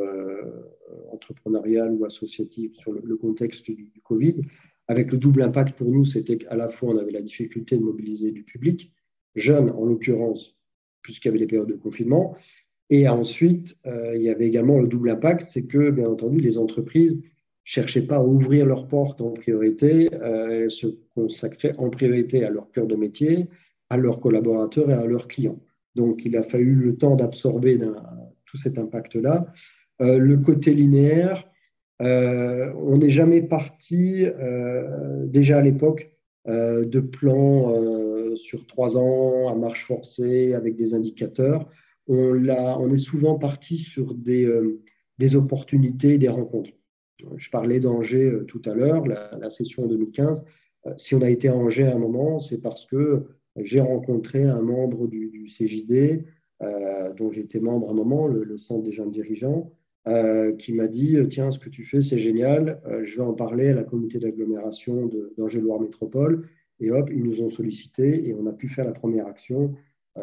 entrepreneuriales 1.13 1.93
ou 1.93 2.05
associatives 2.05 2.75
sur 2.75 2.93
le, 2.93 3.17
contexte 3.17 3.71
du, 3.71 3.85
du, 3.85 4.01
Covid, 4.01 4.43
avec 4.89 5.13
le 5.13 5.19
double 5.19 5.43
impact 5.43 5.77
pour 5.77 5.91
nous, 5.91 6.05
c'était 6.05 6.39
qu'à 6.39 6.57
la 6.57 6.69
fois 6.69 6.91
on 6.91 6.99
avait 6.99 7.13
la 7.13 7.21
difficulté 7.21 7.77
de 7.77 7.83
mobiliser 7.83 8.33
du 8.33 8.43
public, 8.43 8.93
jeune 9.35 9.71
en 9.71 9.85
l'occurrence, 9.85 10.57
puisqu'il 11.03 11.29
y 11.29 11.31
avait 11.31 11.39
les 11.39 11.47
périodes 11.47 11.69
de 11.69 11.77
confinement, 11.77 12.37
et 12.91 13.09
ensuite, 13.09 13.79
euh, 13.87 14.13
il 14.17 14.23
y 14.23 14.31
avait 14.31 14.47
également 14.47 14.79
le 14.79 14.89
double 14.89 15.11
impact, 15.11 15.49
c'est 15.49 15.65
que, 15.65 15.91
bien 15.91 16.09
entendu, 16.09 16.41
les 16.41 16.57
entreprises 16.57 17.21
cherchaient 17.65 18.07
pas 18.07 18.17
à 18.17 18.25
ouvrir 18.25 18.65
leurs 18.65 18.89
portes 18.89 19.21
en 19.21 19.33
priorité, 19.33 20.09
euh, 20.15 20.63
elles 20.63 20.71
se 20.71 20.87
consacraient 21.15 21.75
en 21.77 21.91
priorité 21.91 22.45
à 22.45 22.51
leur 22.51 22.71
cœur 22.71 22.87
de 22.87 22.97
métier, 22.97 23.47
à 23.91 23.99
leurs 23.99 24.21
collaborateurs 24.21 24.91
et 24.91 24.95
à 24.95 25.05
leurs 25.05 25.29
clients. 25.29 25.61
Donc, 25.95 26.25
il 26.25 26.37
a 26.37 26.43
fallu 26.43 26.75
le 26.75 26.97
temps 26.97 27.15
d'absorber 27.15 27.79
tout 28.47 28.57
cet 28.57 28.79
impact-là. 28.79 29.53
Euh, 30.01 30.17
le 30.17 30.39
côté 30.39 30.73
linéaire, 30.73 31.48
on 32.01 32.99
n'est 32.99 33.11
jamais 33.11 33.43
parti, 33.43 34.25
déjà 35.25 35.59
à 35.59 35.63
l'époque, 35.63 36.11
de 36.47 37.01
plans 37.01 37.75
sur 38.37 38.67
trois 38.67 38.97
ans 38.97 39.49
à 39.49 39.55
marche 39.55 39.85
forcée 39.87 40.55
avec 40.55 40.77
des 40.77 40.95
indicateurs 40.95 41.69
on, 42.09 42.49
on 42.49 42.93
est 42.93 42.99
souvent 42.99 43.39
parti 43.39 43.79
sur 43.79 44.15
des, 44.15 44.45
euh, 44.45 44.81
opportunités, 45.35 46.19
des 46.19 46.29
rencontres. 46.29 46.71
Je 47.37 47.51
parlais 47.51 47.81
d'Angers 47.81 48.31
euh, 48.31 48.45
tout 48.45 48.63
à 48.65 48.75
l'heure, 48.75 49.07
la, 49.07 49.51
session 49.51 49.87
2015. 49.87 50.45
Euh, 50.87 50.95
si 50.97 51.15
on 51.15 51.23
a 51.23 51.31
été 51.31 51.49
à 51.49 51.55
Angers 51.55 51.87
à 51.87 51.95
un 51.95 51.99
moment, 51.99 52.39
c'est 52.39 52.61
parce 52.61 52.87
que 52.87 53.25
j'ai 53.57 53.81
rencontré 53.81 54.45
un 54.45 54.63
membre 54.63 55.09
du, 55.09 55.49
CJD, 55.49 56.25
dont 57.17 57.33
j'étais 57.33 57.61
membre 57.61 57.89
à 57.89 57.91
un 57.91 57.95
moment, 57.95 58.27
le, 58.27 58.57
Centre 58.57 58.83
des 58.83 58.93
jeunes 58.93 59.11
dirigeants, 59.11 59.73
qui 60.59 60.73
m'a 60.73 60.89
dit 60.89 61.17
Tiens, 61.29 61.51
ce 61.51 61.59
que 61.59 61.69
tu 61.69 61.85
fais, 61.85 62.03
c'est 62.03 62.19
génial, 62.19 62.81
je 63.05 63.17
vais 63.17 63.23
en 63.23 63.35
parler 63.35 63.69
à 63.69 63.75
la 63.75 63.85
communauté 63.85 64.19
d'agglomération 64.19 65.11
d'Angers-Loire 65.37 65.81
Métropole. 65.81 66.49
Et 66.81 66.91
hop, 66.91 67.11
ils 67.13 67.23
nous 67.23 67.43
ont 67.43 67.51
sollicité 67.51 68.29
et 68.29 68.35
on 68.35 68.47
a 68.47 68.53
pu 68.53 68.69
faire 68.69 68.85
la 68.85 68.93
première 68.93 69.27
action 69.27 69.75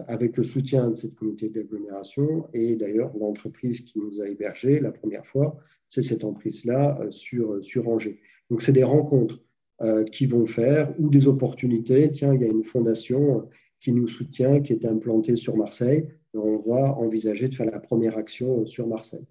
avec 0.07 0.37
le 0.37 0.43
soutien 0.43 0.89
de 0.91 0.95
cette 0.95 1.15
communauté 1.15 1.49
d'agglomération 1.49 2.47
et 2.53 2.75
d'ailleurs 2.75 3.11
l'entreprise 3.17 3.81
qui 3.81 3.99
nous 3.99 4.21
a 4.21 4.27
hébergés 4.27 4.79
la 4.79 4.91
première 4.91 5.25
fois, 5.25 5.57
c'est 5.87 6.01
cette 6.01 6.23
entreprise-là 6.23 6.99
euh, 7.01 7.11
sur, 7.11 7.53
euh, 7.53 7.61
sur 7.61 7.87
Angers. 7.87 8.19
Donc 8.49 8.61
c'est 8.61 8.73
des 8.73 8.83
rencontres 8.83 9.41
euh, 9.81 10.03
qui 10.03 10.25
vont 10.25 10.45
faire 10.47 10.93
ou 10.99 11.09
des 11.09 11.27
opportunités. 11.27 12.09
Tiens, 12.11 12.33
il 12.33 12.41
y 12.41 12.45
a 12.45 12.47
une 12.47 12.63
fondation 12.63 13.47
qui 13.79 13.91
nous 13.91 14.07
soutient, 14.07 14.61
qui 14.61 14.73
est 14.73 14.85
implantée 14.85 15.35
sur 15.35 15.55
Marseille. 15.57 16.07
on 16.33 16.57
va 16.57 16.97
envisager 16.97 17.47
de 17.47 17.55
faire 17.55 17.69
la 17.69 17.79
première 17.79 18.17
action 18.17 18.65
sur 18.65 18.87
Marseille. 18.87 19.25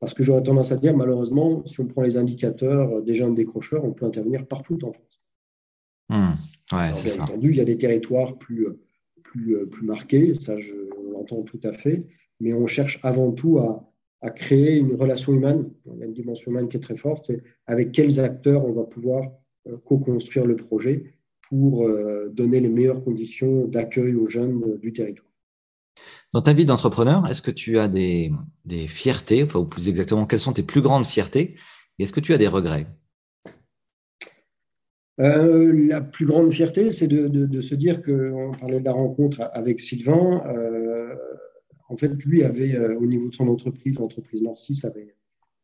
Parce 0.00 0.14
que 0.14 0.22
j'aurais 0.22 0.42
tendance 0.42 0.72
à 0.72 0.76
dire, 0.76 0.96
malheureusement, 0.96 1.64
si 1.66 1.78
on 1.80 1.86
prend 1.86 2.02
les 2.02 2.16
indicateurs 2.16 3.02
des 3.02 3.14
jeunes 3.14 3.34
décrocheurs, 3.34 3.84
on 3.84 3.92
peut 3.92 4.06
intervenir 4.06 4.46
partout 4.46 4.78
en 4.82 4.92
France. 4.92 5.20
Mmh. 6.08 6.76
Ouais, 6.76 6.92
bien 6.92 7.22
entendu, 7.22 7.50
il 7.50 7.56
y 7.56 7.60
a 7.60 7.64
des 7.64 7.78
territoires 7.78 8.36
plus, 8.38 8.66
plus, 9.22 9.56
euh, 9.56 9.66
plus 9.66 9.86
marqué, 9.86 10.34
ça 10.34 10.58
je 10.58 10.74
l'entends 11.12 11.42
tout 11.42 11.60
à 11.62 11.72
fait, 11.72 12.06
mais 12.40 12.52
on 12.52 12.66
cherche 12.66 12.98
avant 13.02 13.30
tout 13.30 13.58
à, 13.58 13.90
à 14.20 14.30
créer 14.30 14.76
une 14.76 14.94
relation 14.94 15.32
humaine, 15.32 15.70
il 15.86 15.98
y 15.98 16.02
a 16.02 16.06
une 16.06 16.12
dimension 16.12 16.50
humaine 16.50 16.68
qui 16.68 16.76
est 16.76 16.80
très 16.80 16.96
forte, 16.96 17.26
c'est 17.26 17.42
avec 17.66 17.92
quels 17.92 18.20
acteurs 18.20 18.64
on 18.64 18.72
va 18.72 18.84
pouvoir 18.84 19.30
euh, 19.68 19.76
co-construire 19.84 20.46
le 20.46 20.56
projet 20.56 21.14
pour 21.48 21.86
euh, 21.86 22.28
donner 22.28 22.60
les 22.60 22.68
meilleures 22.68 23.02
conditions 23.02 23.66
d'accueil 23.66 24.14
aux 24.14 24.28
jeunes 24.28 24.78
du 24.78 24.92
territoire. 24.92 25.29
Dans 26.32 26.42
ta 26.42 26.52
vie 26.52 26.64
d'entrepreneur, 26.64 27.28
est-ce 27.28 27.42
que 27.42 27.50
tu 27.50 27.80
as 27.80 27.88
des, 27.88 28.32
fiertés, 28.86 29.42
enfin, 29.42 29.58
ou 29.58 29.64
plus 29.64 29.88
exactement, 29.88 30.26
quelles 30.26 30.40
sont 30.40 30.52
tes 30.52 30.62
plus 30.62 30.80
grandes 30.80 31.06
fiertés 31.06 31.56
et 31.98 32.04
est-ce 32.04 32.12
que 32.12 32.20
tu 32.20 32.32
as 32.32 32.38
des 32.38 32.46
regrets? 32.46 32.86
Euh, 35.20 35.86
la 35.88 36.00
plus 36.00 36.24
grande 36.24 36.52
fierté, 36.52 36.90
c'est 36.92 37.08
de, 37.08 37.60
se 37.60 37.74
dire 37.74 38.02
qu'on 38.02 38.52
parlait 38.58 38.80
de 38.80 38.84
la 38.84 38.92
rencontre 38.92 39.50
avec 39.52 39.80
Sylvain. 39.80 40.42
Euh, 40.46 41.14
en 41.88 41.96
fait, 41.96 42.08
lui 42.24 42.44
avait, 42.44 42.74
euh, 42.74 42.96
au 42.96 43.06
niveau 43.06 43.28
de 43.28 43.34
son 43.34 43.48
entreprise, 43.48 43.98
l'entreprise 43.98 44.40
Nord6 44.40 44.86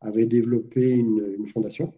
avait, 0.01 0.25
développé 0.25 0.91
une, 0.91 1.47
fondation. 1.47 1.93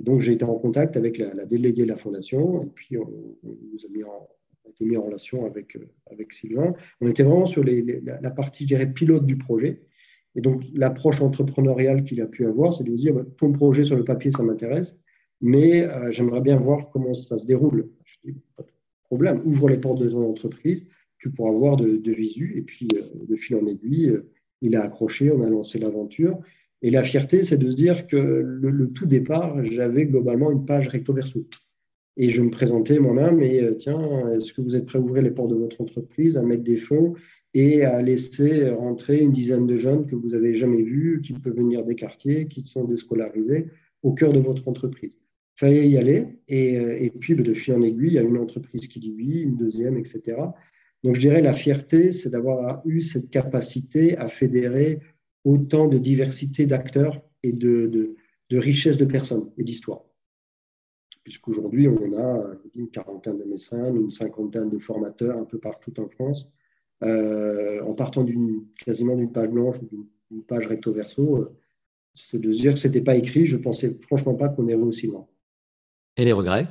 donc, 0.00 0.22
j'ai 0.22 0.32
été 0.32 0.44
en 0.44 0.54
contact 0.54 0.96
avec 0.96 1.18
la, 1.18 1.44
déléguée 1.44 1.84
de 1.84 1.90
la 1.90 1.96
fondation, 1.96 2.64
et 2.64 2.70
puis 2.74 2.96
on, 2.96 3.06
nous 3.44 3.84
a, 3.84 3.88
mis 3.90 4.02
en, 4.02 4.28
été 4.70 4.84
mis 4.84 4.96
en 4.96 5.02
relation 5.02 5.46
avec, 5.46 5.76
avec 6.10 6.32
Sylvain. 6.32 6.74
On 7.00 7.08
était 7.08 7.22
vraiment 7.22 7.46
sur 7.46 7.64
la, 7.64 8.30
partie, 8.30 8.66
je 8.66 8.84
pilote 8.84 9.26
du 9.26 9.36
projet. 9.36 9.82
Et 10.36 10.40
donc, 10.40 10.62
l'approche 10.74 11.20
entrepreneuriale 11.20 12.04
qu'il 12.04 12.20
a 12.20 12.26
pu 12.26 12.46
avoir, 12.46 12.72
c'est 12.72 12.84
de 12.84 12.92
dire, 12.92 13.14
bah, 13.14 13.24
ton 13.38 13.52
projet 13.52 13.84
sur 13.84 13.96
le 13.96 14.04
papier, 14.04 14.30
ça 14.30 14.42
m'intéresse 14.42 14.98
mais 15.44 15.82
euh, 15.82 16.10
j'aimerais 16.10 16.40
bien 16.40 16.56
voir 16.56 16.90
comment 16.90 17.12
ça 17.12 17.38
se 17.38 17.44
déroule. 17.44 17.90
Je 18.04 18.16
dis, 18.24 18.38
pas 18.56 18.62
de 18.62 18.68
problème, 19.04 19.42
ouvre 19.44 19.68
les 19.68 19.76
portes 19.76 20.00
de 20.00 20.08
ton 20.08 20.28
entreprise, 20.28 20.84
tu 21.18 21.30
pourras 21.30 21.52
voir 21.52 21.76
de, 21.76 22.10
visu, 22.10 22.54
et 22.56 22.62
puis 22.62 22.88
euh, 22.94 23.26
de 23.28 23.36
fil 23.36 23.56
en 23.56 23.66
aiguille, 23.66 24.08
euh, 24.08 24.30
il 24.62 24.74
a 24.74 24.82
accroché, 24.82 25.30
on 25.30 25.42
a 25.42 25.48
lancé 25.48 25.78
l'aventure. 25.78 26.38
Et 26.80 26.90
la 26.90 27.02
fierté, 27.02 27.44
c'est 27.44 27.58
de 27.58 27.70
se 27.70 27.76
dire 27.76 28.06
que 28.06 28.16
le, 28.16 28.90
tout 28.90 29.06
départ, 29.06 29.62
j'avais 29.64 30.06
globalement 30.06 30.50
une 30.50 30.64
page 30.64 30.88
recto 30.88 31.12
verso. 31.12 31.46
Et 32.16 32.30
je 32.30 32.42
me 32.42 32.50
présentais 32.50 32.98
moi-même 32.98 33.42
et 33.42 33.68
tiens, 33.78 34.00
est-ce 34.36 34.52
que 34.52 34.60
vous 34.60 34.76
êtes 34.76 34.86
prêt 34.86 34.98
à 34.98 35.02
ouvrir 35.02 35.22
les 35.22 35.32
portes 35.32 35.50
de 35.50 35.56
votre 35.56 35.80
entreprise, 35.80 36.36
à 36.36 36.42
mettre 36.42 36.62
des 36.62 36.76
fonds 36.76 37.14
et 37.54 37.82
à 37.82 38.02
laisser 38.02 38.68
rentrer 38.70 39.18
une 39.20 39.32
dizaine 39.32 39.66
de 39.66 39.76
jeunes 39.76 40.06
que 40.06 40.14
vous 40.14 40.28
n'avez 40.28 40.54
jamais 40.54 40.82
vus, 40.82 41.20
qui 41.22 41.32
peuvent 41.32 41.56
venir 41.56 41.84
des 41.84 41.94
quartiers, 41.94 42.46
qui 42.46 42.62
sont 42.62 42.84
déscolarisés, 42.84 43.66
au 44.02 44.12
cœur 44.12 44.32
de 44.32 44.40
votre 44.40 44.68
entreprise? 44.68 45.16
Fallait 45.56 45.88
y 45.88 45.96
aller. 45.96 46.26
Et, 46.48 46.78
euh, 46.78 47.08
puis, 47.20 47.34
de 47.36 47.54
fil 47.54 47.74
en 47.74 47.82
aiguille, 47.82 48.08
il 48.08 48.14
y 48.14 48.18
a 48.18 48.22
une 48.22 48.38
entreprise 48.38 48.88
qui 48.88 48.98
dit 48.98 49.14
oui, 49.16 49.42
une 49.42 49.56
deuxième, 49.56 49.96
etc. 49.96 50.36
Donc, 51.04 51.14
je 51.14 51.20
dirais 51.20 51.42
la 51.42 51.52
fierté, 51.52 52.10
c'est 52.10 52.30
d'avoir 52.30 52.82
eu 52.86 53.00
cette 53.00 53.30
capacité 53.30 54.16
à 54.16 54.28
fédérer 54.28 55.00
autant 55.44 55.86
de 55.86 55.98
diversité 55.98 56.66
d'acteurs 56.66 57.22
et 57.42 57.52
de, 57.52 57.86
de, 57.86 58.16
de, 58.50 58.58
richesse 58.58 58.96
de 58.96 59.04
personnes 59.04 59.50
et 59.58 59.64
d'histoires. 59.64 60.04
Puisqu'aujourd'hui, 61.24 61.88
on 61.88 62.18
a 62.18 62.44
une 62.74 62.90
quarantaine 62.90 63.38
de 63.38 63.44
médecins, 63.44 63.92
une 63.94 64.10
cinquantaine 64.10 64.68
de 64.68 64.78
formateurs 64.78 65.38
un 65.38 65.44
peu 65.44 65.58
partout 65.58 65.98
en 65.98 66.08
France. 66.08 66.50
Euh, 67.02 67.82
en 67.82 67.94
partant 67.94 68.22
d'une, 68.22 68.66
quasiment 68.84 69.16
d'une 69.16 69.32
page 69.32 69.48
blanche 69.48 69.76
ou 69.82 70.06
d'une 70.30 70.42
page 70.44 70.66
recto 70.66 70.92
verso, 70.92 71.36
euh, 71.36 71.56
c'est 72.14 72.40
de 72.40 72.52
se 72.52 72.60
dire 72.60 72.74
que 72.74 72.78
ce 72.78 72.86
n'était 72.86 73.00
pas 73.00 73.16
écrit. 73.16 73.46
Je 73.46 73.56
ne 73.56 73.62
pensais 73.62 73.96
franchement 74.00 74.34
pas 74.34 74.48
qu'on 74.48 74.68
irait 74.68 74.80
aussi 74.80 75.06
loin. 75.06 75.26
Et 76.16 76.24
les 76.24 76.32
regrets? 76.32 76.68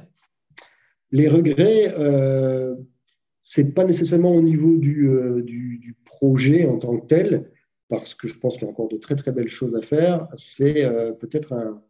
Les 1.11 1.27
regrets, 1.27 1.93
euh, 1.97 2.75
ce 3.43 3.61
n'est 3.61 3.71
pas 3.71 3.85
nécessairement 3.85 4.33
au 4.33 4.41
niveau 4.41 4.71
euh, 4.71 5.43
du, 5.43 5.77
du, 5.77 5.95
projet 6.05 6.65
en 6.65 6.77
tant 6.77 6.97
que 6.97 7.05
tel, 7.07 7.51
parce 7.89 8.15
que 8.15 8.27
je 8.27 8.39
pense 8.39 8.53
qu'il 8.53 8.63
y 8.63 8.65
a 8.65 8.69
encore 8.69 8.87
de 8.87 8.97
très 8.97 9.15
très 9.15 9.31
belles 9.31 9.49
choses 9.49 9.75
à 9.75 9.81
faire. 9.81 10.27
C'est 10.35 10.85
euh, 10.85 11.11
peut-être 11.11 11.53
un, 11.53 11.83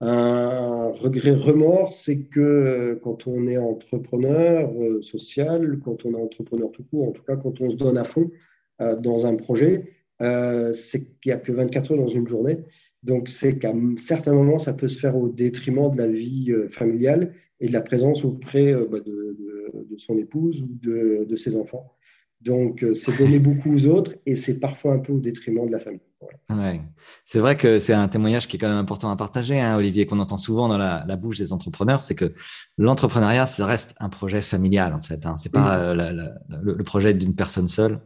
un, 0.00 0.92
regret 0.92 1.34
remords, 1.34 1.92
c'est 1.92 2.20
que 2.20 2.40
euh, 2.40 3.00
quand 3.02 3.26
on 3.26 3.46
est 3.46 3.58
entrepreneur 3.58 4.70
social, 5.02 5.78
quand 5.84 6.04
on 6.04 6.12
est 6.12 6.22
entrepreneur 6.22 6.70
tout 6.70 6.84
court, 6.84 7.08
en 7.08 7.12
tout 7.12 7.22
cas 7.22 7.36
quand 7.36 7.60
on 7.60 7.70
se 7.70 7.76
donne 7.76 7.98
à 7.98 8.04
fond 8.04 8.30
dans 8.78 9.26
un 9.26 9.34
projet, 9.34 9.92
c'est 10.18 11.00
qu'il 11.20 11.26
n'y 11.26 11.32
a 11.32 11.36
que 11.36 11.52
24 11.52 11.92
heures 11.92 11.98
dans 11.98 12.08
une 12.08 12.26
journée. 12.26 12.60
Donc, 13.02 13.28
c'est 13.28 13.58
qu'à 13.58 13.72
certains 13.96 14.34
moments, 14.34 14.58
ça 14.58 14.74
peut 14.74 14.88
se 14.88 14.98
faire 14.98 15.16
au 15.16 15.28
détriment 15.28 15.90
de 15.90 15.98
la 15.98 16.06
vie 16.06 16.52
euh, 16.52 16.68
familiale 16.68 17.34
et 17.58 17.68
de 17.68 17.72
la 17.72 17.80
présence 17.80 18.24
auprès 18.24 18.72
euh, 18.72 18.86
bah, 18.90 19.00
de, 19.00 19.96
son 19.96 20.18
épouse 20.18 20.62
ou 20.62 20.68
de, 20.82 21.36
ses 21.36 21.56
enfants. 21.56 21.92
Donc, 22.40 22.82
euh, 22.82 22.94
c'est 22.94 23.16
donner 23.18 23.38
beaucoup 23.38 23.74
aux 23.74 23.86
autres 23.86 24.14
et 24.26 24.34
c'est 24.34 24.58
parfois 24.60 24.94
un 24.94 24.98
peu 24.98 25.12
au 25.12 25.20
détriment 25.20 25.66
de 25.66 25.72
la 25.72 25.78
famille. 25.78 26.00
Ouais. 26.50 26.80
C'est 27.24 27.38
vrai 27.38 27.56
que 27.56 27.78
c'est 27.78 27.94
un 27.94 28.08
témoignage 28.08 28.46
qui 28.46 28.56
est 28.56 28.58
quand 28.58 28.68
même 28.68 28.76
important 28.76 29.10
à 29.10 29.16
partager, 29.16 29.58
hein, 29.58 29.76
Olivier, 29.76 30.04
qu'on 30.04 30.18
entend 30.18 30.36
souvent 30.36 30.68
dans 30.68 30.76
la, 30.76 31.16
bouche 31.16 31.38
des 31.38 31.52
entrepreneurs, 31.52 32.02
c'est 32.02 32.14
que 32.14 32.34
l'entrepreneuriat, 32.76 33.46
ça 33.46 33.64
reste 33.64 33.94
un 34.00 34.08
projet 34.08 34.42
familial 34.42 34.92
en 34.92 35.00
fait. 35.00 35.24
Hein. 35.24 35.36
C'est 35.38 35.52
pas 35.52 35.94
le, 35.94 36.82
projet 36.84 37.14
d'une 37.14 37.34
personne 37.34 37.68
seule. 37.68 38.00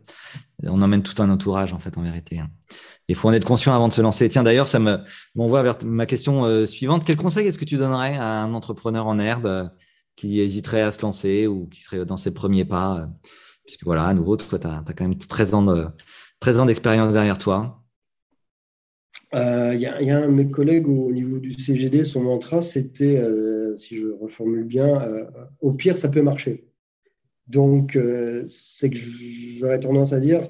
On 0.62 0.81
emmène 0.83 1.03
tout 1.03 1.20
un 1.22 1.31
entourage 1.31 1.72
en 1.72 1.79
fait, 1.79 1.98
en 1.98 2.03
vérité. 2.03 2.38
Hein. 2.38 2.50
Il 3.09 3.16
faut 3.16 3.29
en 3.29 3.33
être 3.33 3.44
conscient 3.44 3.74
avant 3.74 3.88
de 3.88 3.92
se 3.92 4.00
lancer. 4.00 4.29
Tiens, 4.29 4.42
d'ailleurs, 4.42 4.66
ça 4.66 4.79
m'envoie 5.35 5.62
vers 5.62 5.77
ma 5.85 6.07
question 6.07 6.44
euh, 6.44 6.66
suivante. 6.66 7.05
Quel 7.05 7.16
conseil 7.16 7.46
est-ce 7.46 7.59
que 7.59 7.64
tu 7.64 7.77
donnerais 7.77 8.16
à 8.16 8.42
un 8.42 8.55
entrepreneur 8.55 9.07
en 9.07 9.18
herbe 9.18 9.46
euh, 9.46 9.68
qui 10.16 10.40
hésiterait 10.40 10.83
à 10.83 10.92
se 10.92 11.03
lancer 11.03 11.46
ou 11.46 11.66
qui 11.66 11.83
serait 11.83 12.05
dans 12.07 12.16
ses 12.16 12.33
premiers 12.33 12.64
pas 12.64 12.98
euh, 12.98 13.07
Puisque 13.66 13.85
voilà, 13.85 14.07
à 14.07 14.14
nouveau, 14.14 14.37
toi, 14.37 14.59
tu 14.59 14.66
as, 14.66 14.83
quand 14.87 15.09
même 15.09 15.18
13 15.18 15.55
ans, 15.55 15.92
13 16.40 16.61
ans 16.61 16.66
d'expérience 16.66 17.12
derrière 17.14 17.38
toi. 17.38 17.84
Il 19.33 19.81
y, 19.81 19.87
a 19.87 20.18
un 20.18 20.29
de 20.29 20.33
mes 20.33 20.48
collègues 20.48 20.88
au 20.88 21.11
niveau 21.11 21.38
du 21.38 21.53
CGD, 21.53 22.05
son 22.05 22.22
mantra, 22.22 22.61
c'était, 22.61 23.20
si 23.77 23.96
je 23.96 24.07
reformule 24.07 24.64
bien, 24.64 25.03
au 25.61 25.72
pire, 25.72 25.98
ça 25.98 26.09
peut 26.09 26.22
marcher. 26.22 26.68
Donc, 27.48 27.98
c'est 28.46 28.90
que 28.90 28.96
j'aurais 28.96 29.81
tendance 29.81 30.12
à 30.12 30.20
dire, 30.20 30.48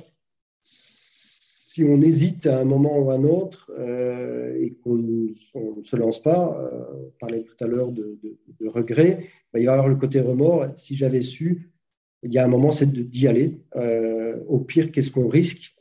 si 1.74 1.83
on 1.83 2.00
hésite 2.00 2.46
à 2.46 2.61
un 2.61 2.64
moment 2.64 2.96
ou 3.00 3.11
à 3.11 3.14
un 3.14 3.24
autre 3.24 3.72
euh, 3.77 4.57
et 4.61 4.74
qu'on 4.74 4.94
ne 4.94 5.35
se 5.83 5.96
lance 5.96 6.22
pas, 6.22 6.57
euh, 6.57 7.09
on 7.09 7.11
parlait 7.18 7.42
tout 7.42 7.64
à 7.64 7.66
l'heure 7.66 7.90
de, 7.90 8.16
regret, 8.64 9.27
bah, 9.53 9.59
il 9.59 9.66
va 9.66 9.72
y 9.72 9.74
avoir 9.74 9.88
le 9.88 9.96
côté 9.96 10.20
remords. 10.20 10.66
Si 10.77 10.94
j'avais 10.94 11.20
su, 11.20 11.72
il 12.22 12.33
y 12.33 12.38
a 12.38 12.44
un 12.44 12.48
moment, 12.48 12.70
c'est 12.70 12.88
d'y 12.88 13.27
aller. 13.27 13.59
Euh, 13.74 14.37
au 14.46 14.61
pire, 14.61 14.92
qu'est-ce 14.92 15.11
qu'on 15.11 15.27
risque? 15.27 15.74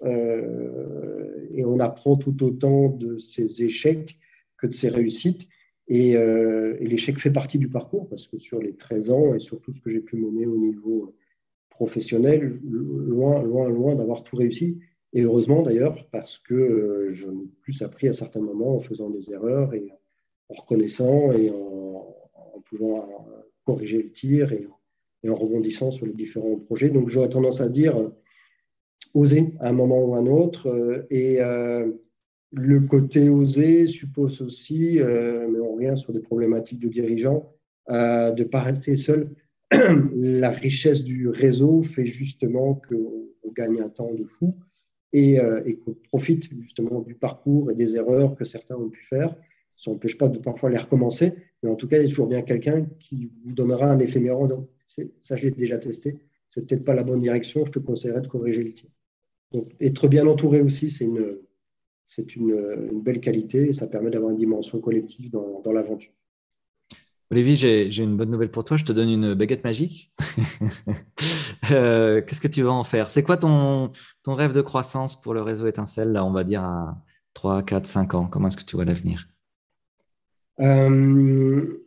Et 1.54 1.66
on 1.66 1.80
apprend 1.80 2.16
tout 2.16 2.44
autant 2.44 2.90
de 2.90 3.18
ses 3.18 3.64
échecs 3.64 4.18
que 4.58 4.68
de 4.68 4.74
ses 4.74 4.90
réussites. 4.90 5.48
Et, 5.88 6.12
et 6.12 6.88
l'échec 6.88 7.20
fait 7.20 7.30
partie 7.30 7.58
du 7.58 7.68
parcours 7.68 8.08
parce 8.08 8.28
que 8.28 8.38
sur 8.38 8.60
les 8.62 8.74
13 8.74 9.10
ans 9.10 9.36
et 9.36 9.40
sur 9.40 9.60
tout 9.60 9.74
ce 9.74 9.82
que 9.82 9.92
j'ai 9.92 10.00
pu 10.00 10.16
mener 10.16 10.46
au 10.46 10.58
niveau 10.58 11.14
professionnel, 11.70 12.58
loin, 12.64 13.44
loin, 13.44 13.68
loin 13.68 13.96
d'avoir 13.96 14.24
tout 14.24 14.38
réussi, 14.38 14.80
et 15.14 15.22
heureusement 15.22 15.62
d'ailleurs, 15.62 16.08
parce 16.12 16.40
que 16.40 16.56
euh, 16.56 17.14
je 17.14 17.28
n'ai 17.28 17.48
plus 17.62 17.82
appris 17.84 18.08
à 18.08 18.14
certains 18.14 18.42
moments 18.42 18.78
en 18.78 18.80
faisant 18.80 19.10
des 19.10 19.32
erreurs 19.32 19.74
et 19.74 19.92
en 20.50 20.56
reconnaissant 20.56 21.32
et 21.32 21.52
en, 21.52 22.16
pouvant 22.66 23.04
euh, 23.04 23.42
corriger 23.66 24.02
le 24.02 24.12
tir 24.12 24.52
et, 24.54 24.68
en 25.30 25.36
rebondissant 25.36 25.92
sur 25.92 26.06
les 26.06 26.14
différents 26.14 26.58
projets. 26.58 26.90
Donc 26.90 27.10
j'aurais 27.10 27.30
tendance 27.30 27.62
à 27.62 27.70
dire 27.70 27.98
euh, 27.98 28.10
oser 29.14 29.54
à 29.60 29.70
un 29.70 29.74
moment 29.74 30.04
ou 30.04 30.16
à 30.16 30.20
un 30.20 30.28
autre. 30.28 31.08
Et 31.10 31.40
le 32.52 32.80
côté 32.82 33.30
oser 33.30 33.88
suppose 33.88 34.42
aussi, 34.42 35.00
mais 35.00 35.60
on 35.60 35.76
revient 35.76 35.96
sur 35.96 36.14
des 36.14 36.20
problématiques 36.20 36.80
de 36.80 36.88
dirigeants, 36.88 37.52
de 37.90 38.40
ne 38.40 38.44
pas 38.44 38.62
rester 38.62 38.96
seul. 38.96 39.30
La 40.16 40.50
richesse 40.50 41.04
du 41.04 41.30
réseau 41.30 41.84
fait 41.84 42.06
justement 42.06 42.82
qu'on 42.88 43.52
gagne 43.56 43.82
un 43.82 43.90
temps 43.90 44.14
de 44.14 44.24
fou 44.24 44.56
et, 45.14 45.40
euh, 45.40 45.62
et 45.66 45.76
qu'on 45.78 45.94
profite 45.94 46.50
justement 46.60 47.02
du 47.02 47.16
parcours 47.16 47.72
et 47.72 47.76
des 47.76 47.96
erreurs 47.96 48.36
que 48.36 48.44
certains 48.44 48.76
ont 48.76 48.90
pu 48.90 49.04
faire. 49.06 49.36
Ça 49.76 49.92
n'empêche 49.92 50.18
pas 50.18 50.28
de 50.28 50.40
parfois 50.40 50.70
les 50.70 50.78
recommencer, 50.78 51.34
mais 51.62 51.70
en 51.70 51.76
tout 51.76 51.88
cas, 51.88 51.98
il 51.98 52.04
y 52.04 52.06
a 52.06 52.10
toujours 52.10 52.28
bien 52.28 52.42
quelqu'un 52.42 52.86
qui 53.00 53.32
vous 53.44 53.54
donnera 53.54 53.88
un 53.88 54.00
effet 54.00 54.20
miroir. 54.20 54.50
ça, 54.88 55.36
je 55.36 55.44
l'ai 55.44 55.52
déjà 55.52 55.78
testé. 55.78 56.18
C'est 56.54 56.68
peut-être 56.68 56.86
pas 56.86 56.94
la 56.94 57.04
bonne 57.04 57.20
direction. 57.20 57.66
Je 57.66 57.72
te 57.72 57.80
conseillerais 57.80 58.22
de 58.22 58.28
corriger 58.28 58.64
le 58.64 58.72
tir. 58.72 58.90
Donc, 59.52 59.72
être 59.80 60.08
bien 60.08 60.28
entouré 60.28 60.62
aussi, 60.62 60.92
c'est 60.92 61.04
une, 61.04 61.40
c'est 62.06 62.36
une, 62.36 62.52
une, 62.92 63.02
belle 63.02 63.22
qualité 63.22 63.70
et 63.70 63.74
ça 63.74 63.88
permet 63.88 64.12
d'avoir 64.12 64.30
une 64.30 64.38
dimension 64.38 64.80
collective 64.80 65.32
dans, 65.32 65.62
dans 65.62 65.72
l'aventure. 65.72 66.12
Olivier, 67.32 67.90
j'ai 67.90 68.04
une 68.04 68.16
bonne 68.16 68.30
nouvelle 68.30 68.52
pour 68.52 68.64
toi. 68.64 68.78
Je 68.78 68.86
te 68.86 68.92
donne 68.92 69.10
une 69.10 69.34
baguette 69.34 69.64
magique. 69.64 70.14
Euh, 71.72 72.22
qu'est-ce 72.22 72.42
que 72.42 72.50
tu 72.50 72.62
vas 72.62 72.74
en 72.74 72.84
faire? 72.84 73.08
C'est 73.08 73.24
quoi 73.24 73.38
ton, 73.38 73.90
ton 74.22 74.34
rêve 74.34 74.52
de 74.52 74.60
croissance 74.60 75.20
pour 75.20 75.34
le 75.34 75.42
réseau 75.42 75.66
étincelle, 75.66 76.12
là, 76.12 76.26
on 76.26 76.32
va 76.34 76.44
dire 76.44 76.62
à 76.62 77.02
3, 77.36 77.64
4, 77.64 77.88
5 77.88 78.14
ans? 78.16 78.28
Comment 78.28 78.50
est-ce 78.50 78.58
que 78.58 78.66
tu 78.66 78.76
vois 78.76 78.84
l'avenir? 78.84 79.30
Euh, 80.60 81.83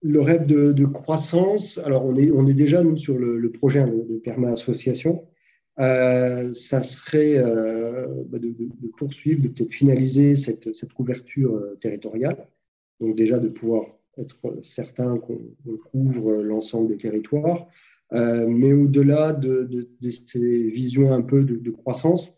Le 0.00 0.20
rêve 0.20 0.46
de, 0.46 0.84
croissance, 0.86 1.78
alors 1.78 2.04
on 2.04 2.16
est, 2.46 2.54
déjà 2.54 2.82
nous, 2.82 2.96
sur 2.96 3.18
le, 3.18 3.50
projet 3.50 3.84
de, 3.84 4.06
de 4.08 4.18
Perma 4.18 4.52
Association. 4.52 5.24
Euh, 5.80 6.52
ça 6.52 6.82
serait 6.82 7.38
bah, 8.28 8.38
de, 8.38 8.54
poursuivre, 8.96 9.42
de 9.42 9.48
peut-être 9.48 9.72
finaliser 9.72 10.34
cette, 10.36 10.92
couverture 10.92 11.60
territoriale. 11.80 12.46
Donc 13.00 13.16
déjà 13.16 13.38
de 13.38 13.48
pouvoir 13.48 13.86
être 14.18 14.36
certain 14.62 15.18
qu'on 15.18 15.38
couvre 15.90 16.42
l'ensemble 16.42 16.88
des 16.88 16.96
territoires. 16.96 17.68
Euh, 18.12 18.46
mais 18.48 18.72
au-delà 18.72 19.32
de, 19.32 19.88
ces 20.00 20.68
visions 20.68 21.12
un 21.12 21.22
peu 21.22 21.44
de, 21.44 21.70
croissance, 21.70 22.32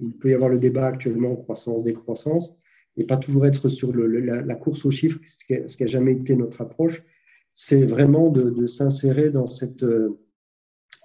il 0.00 0.12
peut 0.12 0.30
y 0.30 0.34
avoir 0.34 0.50
le 0.50 0.58
débat 0.58 0.86
actuellement 0.86 1.34
croissance-décroissance, 1.36 2.54
et 2.96 3.04
pas 3.04 3.16
toujours 3.16 3.46
être 3.46 3.68
sur 3.68 3.94
la, 3.94 4.54
course 4.54 4.84
aux 4.84 4.90
chiffres, 4.90 5.18
ce 5.48 5.76
qui 5.76 5.82
n'a 5.82 5.86
jamais 5.86 6.12
été 6.12 6.34
notre 6.34 6.60
approche, 6.60 7.02
c'est 7.52 7.84
vraiment 7.84 8.30
de, 8.30 8.66
s'insérer 8.66 9.30
dans 9.30 9.46
cette 9.46 9.82
euh, 9.82 10.18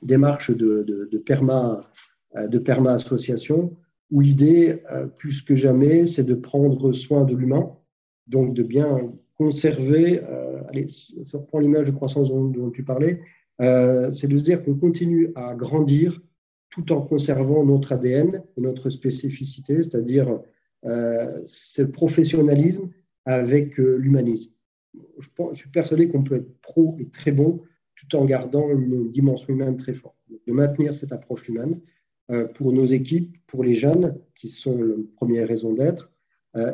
démarche 0.01 0.51
de, 0.51 1.17
perma, 1.25 1.89
euh, 2.35 2.47
de 2.47 2.59
perma 2.59 2.93
association, 2.93 3.77
où 4.09 4.19
l'idée, 4.19 4.83
plus 5.17 5.41
que 5.41 5.55
jamais, 5.55 6.05
c'est 6.05 6.25
de 6.25 6.35
prendre 6.35 6.91
soin 6.91 7.23
de 7.23 7.33
l'humain, 7.33 7.71
donc 8.27 8.53
de 8.53 8.61
bien 8.61 9.13
conserver, 9.37 10.19
allez, 10.67 10.89
si 10.89 11.15
on 11.33 11.39
reprend 11.39 11.59
l'image 11.59 11.87
de 11.87 11.91
croissance 11.91 12.27
dont 12.27 12.71
tu 12.71 12.83
parlais, 12.83 13.21
euh, 13.61 14.11
c'est 14.11 14.27
de 14.27 14.37
se 14.37 14.43
dire 14.43 14.63
qu'on 14.63 14.75
continue 14.75 15.31
à 15.35 15.53
grandir 15.53 16.19
tout 16.69 16.91
en 16.91 17.01
conservant 17.01 17.63
notre 17.63 17.91
ADN 17.91 18.41
et 18.57 18.61
notre 18.61 18.89
spécificité, 18.89 19.77
c'est-à-dire 19.77 20.29
euh, 20.29 20.37
ce 20.83 21.81
professionnalisme 21.83 22.89
avec 23.25 23.79
euh, 23.79 23.97
l'humanisme. 23.97 24.51
Je, 25.19 25.27
suis 25.53 25.69
persuadé 25.69 26.09
qu'on 26.09 26.23
peut 26.23 26.35
être 26.35 26.61
pro 26.61 26.97
et 26.99 27.07
très 27.09 27.31
bon 27.31 27.61
tout 27.95 28.15
en 28.17 28.25
gardant 28.25 28.69
une 28.69 29.11
dimension 29.11 29.53
humaine 29.53 29.77
très 29.77 29.93
forte. 29.93 30.17
De 30.47 30.51
maintenir 30.51 30.95
cette 30.95 31.11
approche 31.11 31.47
humaine 31.49 31.79
pour 32.55 32.73
nos 32.73 32.85
équipes, 32.85 33.37
pour 33.45 33.63
les 33.63 33.75
jeunes, 33.75 34.17
qui 34.33 34.47
sont 34.47 34.81
la 34.81 34.95
première 35.17 35.47
raison 35.47 35.73
d'être. 35.73 36.11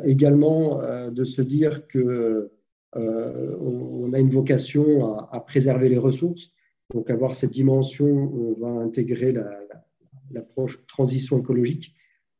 également 0.04 0.80
de 1.10 1.24
se 1.24 1.42
dire 1.42 1.86
que 1.86 2.50
on, 2.94 4.12
a 4.14 4.18
une 4.18 4.30
vocation 4.30 5.18
à 5.18 5.40
préserver 5.40 5.88
les 5.88 5.98
ressources 5.98 6.52
donc, 6.94 7.10
avoir 7.10 7.36
cette 7.36 7.50
dimension, 7.50 8.06
on 8.06 8.54
va 8.54 8.68
intégrer 8.68 9.34
l'approche 10.30 10.84
transition 10.86 11.38
écologique, 11.38 11.94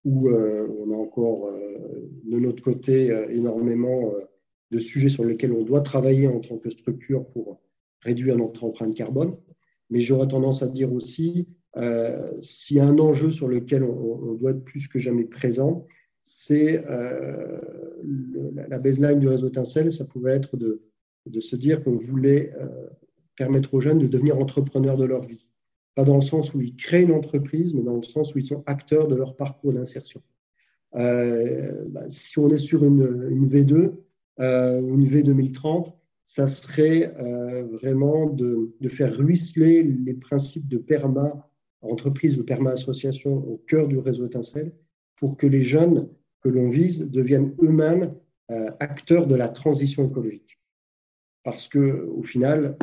où 0.08 0.28
euh, 0.30 0.66
on 0.80 0.90
a 0.90 0.96
encore 0.96 1.48
euh, 1.48 2.08
de 2.24 2.38
notre 2.38 2.62
côté 2.62 3.10
euh, 3.10 3.28
énormément 3.28 4.14
de 4.70 4.78
sujets 4.78 5.10
sur 5.10 5.24
lesquels 5.24 5.52
on 5.52 5.64
doit 5.64 5.82
travailler 5.82 6.26
en 6.28 6.40
tant 6.40 6.56
que 6.56 6.70
structure 6.70 7.26
pour 7.26 7.60
réduire 8.00 8.38
notre 8.38 8.64
empreinte 8.64 8.94
carbone. 8.94 9.36
Mais 9.90 10.00
j'aurais 10.00 10.28
tendance 10.28 10.62
à 10.62 10.66
dire 10.66 10.92
aussi, 10.92 11.48
s'il 12.40 12.76
y 12.76 12.80
a 12.80 12.84
un 12.84 12.98
enjeu 12.98 13.30
sur 13.30 13.48
lequel 13.48 13.82
on, 13.82 14.34
doit 14.34 14.50
être 14.50 14.64
plus 14.64 14.86
que 14.88 14.98
jamais 14.98 15.24
présent, 15.24 15.86
c'est 16.22 16.84
la 18.68 18.78
baseline 18.78 19.18
du 19.18 19.28
réseau 19.28 19.48
Tincelle, 19.48 19.90
ça 19.90 20.04
pouvait 20.04 20.34
être 20.34 20.58
de 20.58 21.40
se 21.40 21.56
dire 21.56 21.82
qu'on 21.82 21.96
voulait 21.96 22.52
permettre 23.36 23.72
aux 23.72 23.80
jeunes 23.80 23.98
de 23.98 24.06
devenir 24.06 24.38
entrepreneurs 24.38 24.98
de 24.98 25.06
leur 25.06 25.24
vie. 25.24 25.46
Pas 25.98 26.04
dans 26.04 26.14
le 26.14 26.20
sens 26.20 26.54
où 26.54 26.60
ils 26.60 26.76
créent 26.76 27.02
une 27.02 27.10
entreprise, 27.10 27.74
mais 27.74 27.82
dans 27.82 27.96
le 27.96 28.04
sens 28.04 28.32
où 28.32 28.38
ils 28.38 28.46
sont 28.46 28.62
acteurs 28.66 29.08
de 29.08 29.16
leur 29.16 29.34
parcours 29.34 29.72
d'insertion. 29.72 30.22
Euh, 30.94 31.86
bah, 31.88 32.04
si 32.08 32.38
on 32.38 32.48
est 32.50 32.56
sur 32.56 32.84
une, 32.84 33.48
V2 33.48 33.94
euh, 34.38 34.78
une 34.80 35.08
V 35.08 35.24
2030, 35.24 35.92
ça 36.22 36.46
serait 36.46 37.12
euh, 37.18 37.64
vraiment 37.64 38.26
de, 38.26 38.70
faire 38.88 39.12
ruisseler 39.12 39.82
les 39.82 40.14
principes 40.14 40.68
de 40.68 40.78
PERMA, 40.78 41.50
entreprise 41.80 42.38
ou 42.38 42.44
PERMA 42.44 42.70
association, 42.70 43.34
au 43.34 43.60
cœur 43.66 43.88
du 43.88 43.98
réseau 43.98 44.24
étincelle, 44.24 44.70
pour 45.16 45.36
que 45.36 45.48
les 45.48 45.64
jeunes 45.64 46.08
que 46.42 46.48
l'on 46.48 46.70
vise 46.70 47.10
deviennent 47.10 47.56
eux-mêmes 47.60 48.14
acteurs 48.78 49.26
de 49.26 49.34
la 49.34 49.48
transition 49.48 50.08
écologique. 50.08 50.60
Parce 51.42 51.66
que, 51.66 52.06
au 52.16 52.22
final, 52.22 52.76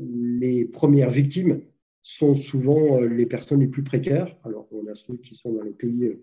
les 0.00 0.64
premières 0.64 1.10
victimes 1.10 1.60
sont 2.04 2.34
souvent 2.34 3.00
euh, 3.00 3.08
les 3.08 3.26
personnes 3.26 3.60
les 3.60 3.66
plus 3.66 3.82
précaires. 3.82 4.36
Alors, 4.44 4.68
on 4.70 4.86
a 4.86 4.94
ceux 4.94 5.16
qui 5.16 5.34
sont 5.34 5.54
dans 5.54 5.62
les 5.62 5.72
pays 5.72 6.04
euh, 6.04 6.22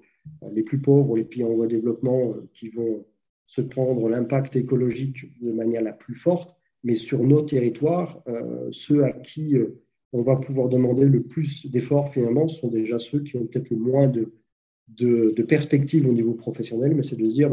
les 0.53 0.61
plus 0.61 0.79
pauvres, 0.79 1.17
les 1.17 1.23
pays 1.23 1.43
en 1.43 1.53
voie 1.53 1.65
de 1.65 1.75
développement, 1.75 2.35
euh, 2.35 2.47
qui 2.53 2.69
vont 2.69 3.03
se 3.47 3.61
prendre 3.61 4.07
l'impact 4.07 4.55
écologique 4.55 5.37
de 5.41 5.51
manière 5.51 5.81
la 5.81 5.91
plus 5.91 6.13
forte. 6.13 6.55
Mais 6.83 6.93
sur 6.95 7.23
nos 7.23 7.41
territoires, 7.41 8.23
ceux 8.71 9.03
à 9.03 9.11
qui 9.11 9.55
on 10.13 10.23
va 10.23 10.37
pouvoir 10.37 10.67
demander 10.67 11.05
le 11.05 11.21
plus 11.21 11.69
d'efforts, 11.69 12.11
finalement, 12.11 12.47
sont 12.47 12.69
déjà 12.69 12.97
ceux 12.97 13.19
qui 13.19 13.37
ont 13.37 13.45
peut-être 13.45 13.69
le 13.69 13.75
moins 13.75 14.07
de, 14.07 14.31
de, 14.87 15.43
perspectives 15.43 16.07
au 16.07 16.13
niveau 16.13 16.33
professionnel. 16.33 16.95
Mais 16.95 17.03
c'est 17.03 17.17
de 17.17 17.27
se 17.27 17.33
dire, 17.33 17.51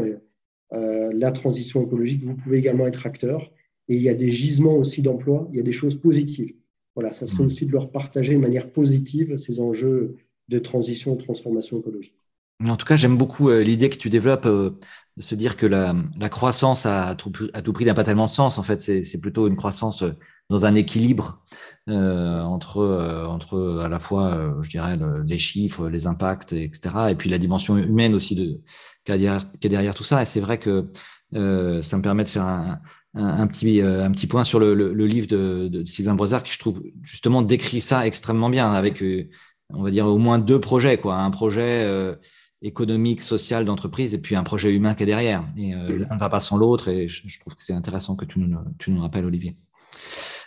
la 0.71 1.31
transition 1.31 1.85
écologique, 1.85 2.23
vous 2.23 2.35
pouvez 2.35 2.57
également 2.57 2.87
être 2.87 3.05
acteur. 3.05 3.51
Et 3.87 3.97
il 3.97 4.01
y 4.01 4.09
a 4.09 4.15
des 4.15 4.31
gisements 4.31 4.77
aussi 4.77 5.03
d'emploi, 5.03 5.47
il 5.51 5.57
y 5.57 5.59
a 5.59 5.63
des 5.63 5.73
choses 5.73 5.99
positives. 5.99 6.55
Voilà, 6.95 7.13
ça 7.13 7.27
serait 7.27 7.43
mm. 7.43 7.47
aussi 7.47 7.65
de 7.65 7.71
leur 7.71 7.91
partager 7.91 8.33
de 8.33 8.39
manière 8.39 8.71
positive 8.71 9.37
ces 9.37 9.59
enjeux 9.59 10.15
de 10.49 10.59
transition 10.59 11.15
et 11.15 11.17
transformation 11.17 11.79
écologique. 11.79 12.19
En 12.67 12.75
tout 12.75 12.85
cas, 12.85 12.97
j'aime 12.97 13.17
beaucoup 13.17 13.49
euh, 13.49 13.63
l'idée 13.63 13.89
que 13.89 13.95
tu 13.95 14.09
développes 14.09 14.45
euh, 14.45 14.71
de 15.15 15.21
se 15.21 15.33
dire 15.33 15.55
que 15.55 15.65
la, 15.65 15.95
croissance 16.29 16.85
à 16.85 17.15
tout, 17.15 17.31
à 17.53 17.61
tout 17.61 17.71
prix 17.71 17.85
n'a 17.85 17.93
pas 17.93 18.03
tellement 18.03 18.25
de 18.25 18.31
sens. 18.31 18.57
En 18.57 18.63
fait, 18.63 18.81
c'est 18.81 19.21
plutôt 19.21 19.47
une 19.47 19.55
croissance 19.55 20.03
euh, 20.03 20.11
dans 20.49 20.65
un 20.65 20.75
équilibre 20.75 21.41
entre, 21.87 23.25
entre 23.27 23.81
à 23.83 23.89
la 23.89 23.97
fois, 23.97 24.53
je 24.61 24.69
dirais, 24.69 24.97
les 25.25 25.39
chiffres, 25.39 25.89
les 25.89 26.05
impacts, 26.05 26.53
etc. 26.53 26.95
Et 27.09 27.15
puis 27.15 27.31
la 27.31 27.39
dimension 27.39 27.77
humaine 27.77 28.13
aussi 28.13 28.35
de, 28.35 28.61
y, 29.07 29.27
a 29.27 29.41
derrière 29.63 29.95
tout 29.95 30.03
ça. 30.03 30.21
Et 30.21 30.25
c'est 30.25 30.39
vrai 30.39 30.59
que 30.59 30.91
ça 31.31 31.97
me 31.97 32.01
permet 32.01 32.23
de 32.23 32.29
faire 32.29 32.45
un, 32.45 32.79
un, 33.15 33.47
petit, 33.47 33.81
un 33.81 34.11
petit 34.11 34.27
point 34.27 34.43
sur 34.43 34.59
le, 34.59 34.73
le, 34.73 35.07
livre 35.07 35.27
de, 35.27 35.67
de, 35.67 35.83
Sylvain 35.83 36.15
Brezard 36.15 36.43
qui, 36.43 36.53
je 36.53 36.59
trouve, 36.59 36.83
justement 37.03 37.41
décrit 37.41 37.81
ça 37.81 38.05
extrêmement 38.05 38.49
bien 38.49 38.71
avec, 38.71 39.03
on 39.73 39.81
va 39.81 39.91
dire, 39.91 40.05
au 40.05 40.17
moins 40.17 40.39
deux 40.39 40.59
projets. 40.59 40.97
Quoi. 40.97 41.15
Un 41.15 41.31
projet 41.31 41.87
économique, 42.61 43.21
social 43.21 43.65
d'entreprise 43.65 44.13
et 44.13 44.19
puis 44.19 44.35
un 44.35 44.43
projet 44.43 44.73
humain 44.73 44.93
qui 44.93 45.03
est 45.03 45.07
derrière. 45.07 45.43
Et 45.57 45.71
l'un 45.71 46.15
ne 46.15 46.19
va 46.19 46.29
pas 46.29 46.39
sans 46.39 46.57
l'autre 46.57 46.87
et 46.87 47.07
je, 47.07 47.39
trouve 47.39 47.55
que 47.55 47.63
c'est 47.63 47.73
intéressant 47.73 48.15
que 48.15 48.25
tu 48.25 48.39
nous, 48.39 48.57
tu 48.77 48.91
nous 48.91 49.01
rappelles, 49.01 49.25
Olivier. 49.25 49.55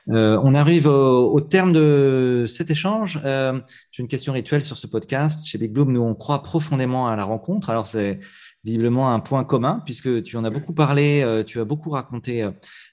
Euh, 0.09 0.41
on 0.43 0.55
arrive 0.55 0.87
au, 0.89 1.41
terme 1.41 1.73
de 1.73 2.45
cet 2.49 2.71
échange. 2.71 3.21
Euh, 3.25 3.61
j'ai 3.91 4.03
une 4.03 4.09
question 4.09 4.33
rituelle 4.33 4.63
sur 4.63 4.77
ce 4.77 4.87
podcast. 4.87 5.47
Chez 5.47 5.59
Big 5.59 5.73
Bloom, 5.73 5.93
nous, 5.93 6.03
on 6.03 6.15
croit 6.15 6.43
profondément 6.43 7.09
à 7.09 7.17
la 7.17 7.25
rencontre. 7.25 7.71
Alors, 7.71 7.87
c'est 7.87 8.19
visiblement 8.65 9.13
un 9.13 9.21
point 9.21 9.45
commun 9.45 9.81
puisque 9.85 10.23
tu 10.23 10.37
en 10.37 10.45
as 10.45 10.51
beaucoup 10.51 10.73
parlé, 10.73 11.23
euh, 11.23 11.43
tu 11.43 11.61
as 11.61 11.65
beaucoup 11.65 11.91
raconté 11.91 12.43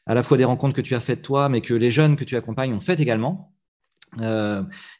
à 0.06 0.14
la 0.16 0.24
fois 0.24 0.38
des 0.38 0.46
rencontres 0.46 0.76
que 0.76 0.82
tu 0.82 0.96
as 0.96 1.00
faites 1.00 1.22
toi, 1.22 1.50
mais 1.50 1.62
que 1.62 1.74
les 1.74 1.92
jeunes 1.92 2.16
que 2.16 2.24
tu 2.24 2.36
accompagnes 2.36 2.74
ont 2.74 2.80
faites 2.80 3.00
également. 3.00 3.54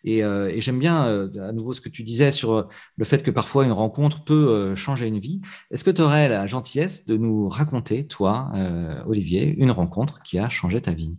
et, 0.04 0.22
j'aime 0.62 0.80
bien 0.80 1.30
à 1.40 1.52
nouveau 1.52 1.74
ce 1.74 1.82
que 1.82 1.90
tu 1.90 2.04
disais 2.04 2.32
sur 2.32 2.68
le 2.96 3.06
fait 3.06 3.24
que 3.24 3.32
parfois 3.32 3.66
une 3.66 3.72
rencontre 3.72 4.24
peut 4.24 4.76
changer 4.76 5.08
une 5.08 5.20
vie. 5.20 5.42
Est-ce 5.72 5.84
que 5.84 5.92
tu 5.92 6.02
aurais 6.02 6.30
la 6.30 6.46
gentillesse 6.46 7.08
de 7.08 7.18
nous 7.18 7.50
raconter, 7.50 8.08
toi, 8.08 8.52
Olivier, 9.08 9.56
une 9.58 9.72
rencontre 9.72 10.22
qui 10.22 10.38
a 10.38 10.50
changé 10.50 10.80
ta 10.82 10.94
vie? 10.94 11.18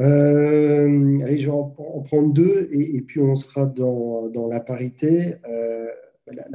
Euh, 0.00 1.20
allez, 1.22 1.40
je 1.40 1.46
vais 1.46 1.52
en, 1.52 1.64
prendre 1.64 2.32
deux 2.32 2.68
et, 2.70 3.00
puis 3.00 3.20
on 3.20 3.34
sera 3.34 3.64
dans 3.64 4.48
la 4.50 4.60
parité. 4.60 5.36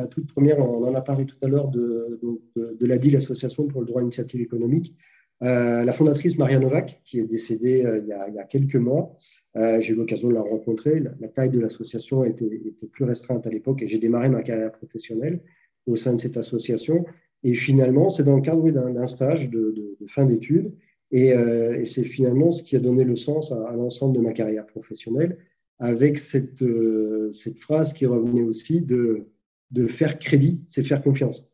Euh, 0.02 0.04
la, 0.04 0.08
toute 0.08 0.28
première, 0.28 0.60
on 0.60 0.86
en 0.86 0.96
a 0.96 1.02
parlé 1.02 1.26
tout 1.26 1.38
à 1.42 1.48
l'heure 1.48 1.70
de, 1.70 2.20
de, 2.56 2.78
de 2.80 2.86
l'ADI, 2.86 3.12
l'Association 3.12 3.68
pour 3.68 3.82
le 3.82 3.88
droit 3.88 4.02
à 4.02 4.04
l'initiative 4.04 4.42
économique. 4.42 4.96
Euh, 5.44 5.84
la 5.84 5.94
fondatrice 5.94 6.38
Maria 6.38 6.60
Novak, 6.60 7.02
qui 7.04 7.20
est 7.20 7.26
décédée 7.26 7.80
il, 7.80 8.08
y 8.08 8.14
a, 8.14 8.28
il, 8.30 8.36
y 8.36 8.40
a, 8.40 8.44
quelques 8.44 8.76
mois, 8.76 9.18
j'ai 9.56 9.94
eu 9.94 9.96
l'occasion 9.96 10.30
de 10.30 10.36
la 10.36 10.42
rencontrer. 10.42 11.00
La, 11.00 11.28
taille 11.28 11.50
de 11.50 11.60
l'association 11.60 12.24
était, 12.24 12.62
plus 12.92 13.06
restreinte 13.06 13.48
à 13.48 13.50
l'époque 13.50 13.82
et 13.82 13.88
j'ai 13.88 13.98
démarré 13.98 14.30
ma 14.30 14.44
carrière 14.44 14.72
professionnelle 14.72 15.42
au 15.88 15.96
sein 15.96 16.14
de 16.14 16.20
cette 16.20 16.38
association. 16.38 17.06
Et 17.44 17.54
finalement, 17.54 18.10
c'est 18.10 18.24
dans 18.24 18.36
le 18.36 18.42
cadre 18.42 18.70
d'un 18.70 19.08
stage 19.08 19.50
de, 19.50 19.98
fin 20.08 20.26
d'études. 20.26 20.74
Euh, 21.14 21.80
et, 21.80 21.86
c'est 21.86 22.04
finalement 22.04 22.52
ce 22.52 22.64
qui 22.64 22.76
a 22.76 22.80
donné 22.80 23.04
le 23.04 23.16
sens 23.16 23.52
à, 23.52 23.74
l'ensemble 23.74 24.16
de 24.16 24.22
ma 24.22 24.32
carrière 24.32 24.66
professionnelle, 24.66 25.38
avec 25.80 26.22
euh, 26.62 27.32
cette 27.32 27.58
phrase 27.58 27.94
qui 27.94 28.06
revenait 28.06 28.44
aussi 28.44 28.82
de, 28.82 29.26
de 29.72 29.88
faire 29.88 30.20
crédit, 30.20 30.62
c'est 30.68 30.84
faire 30.84 31.02
confiance. 31.02 31.50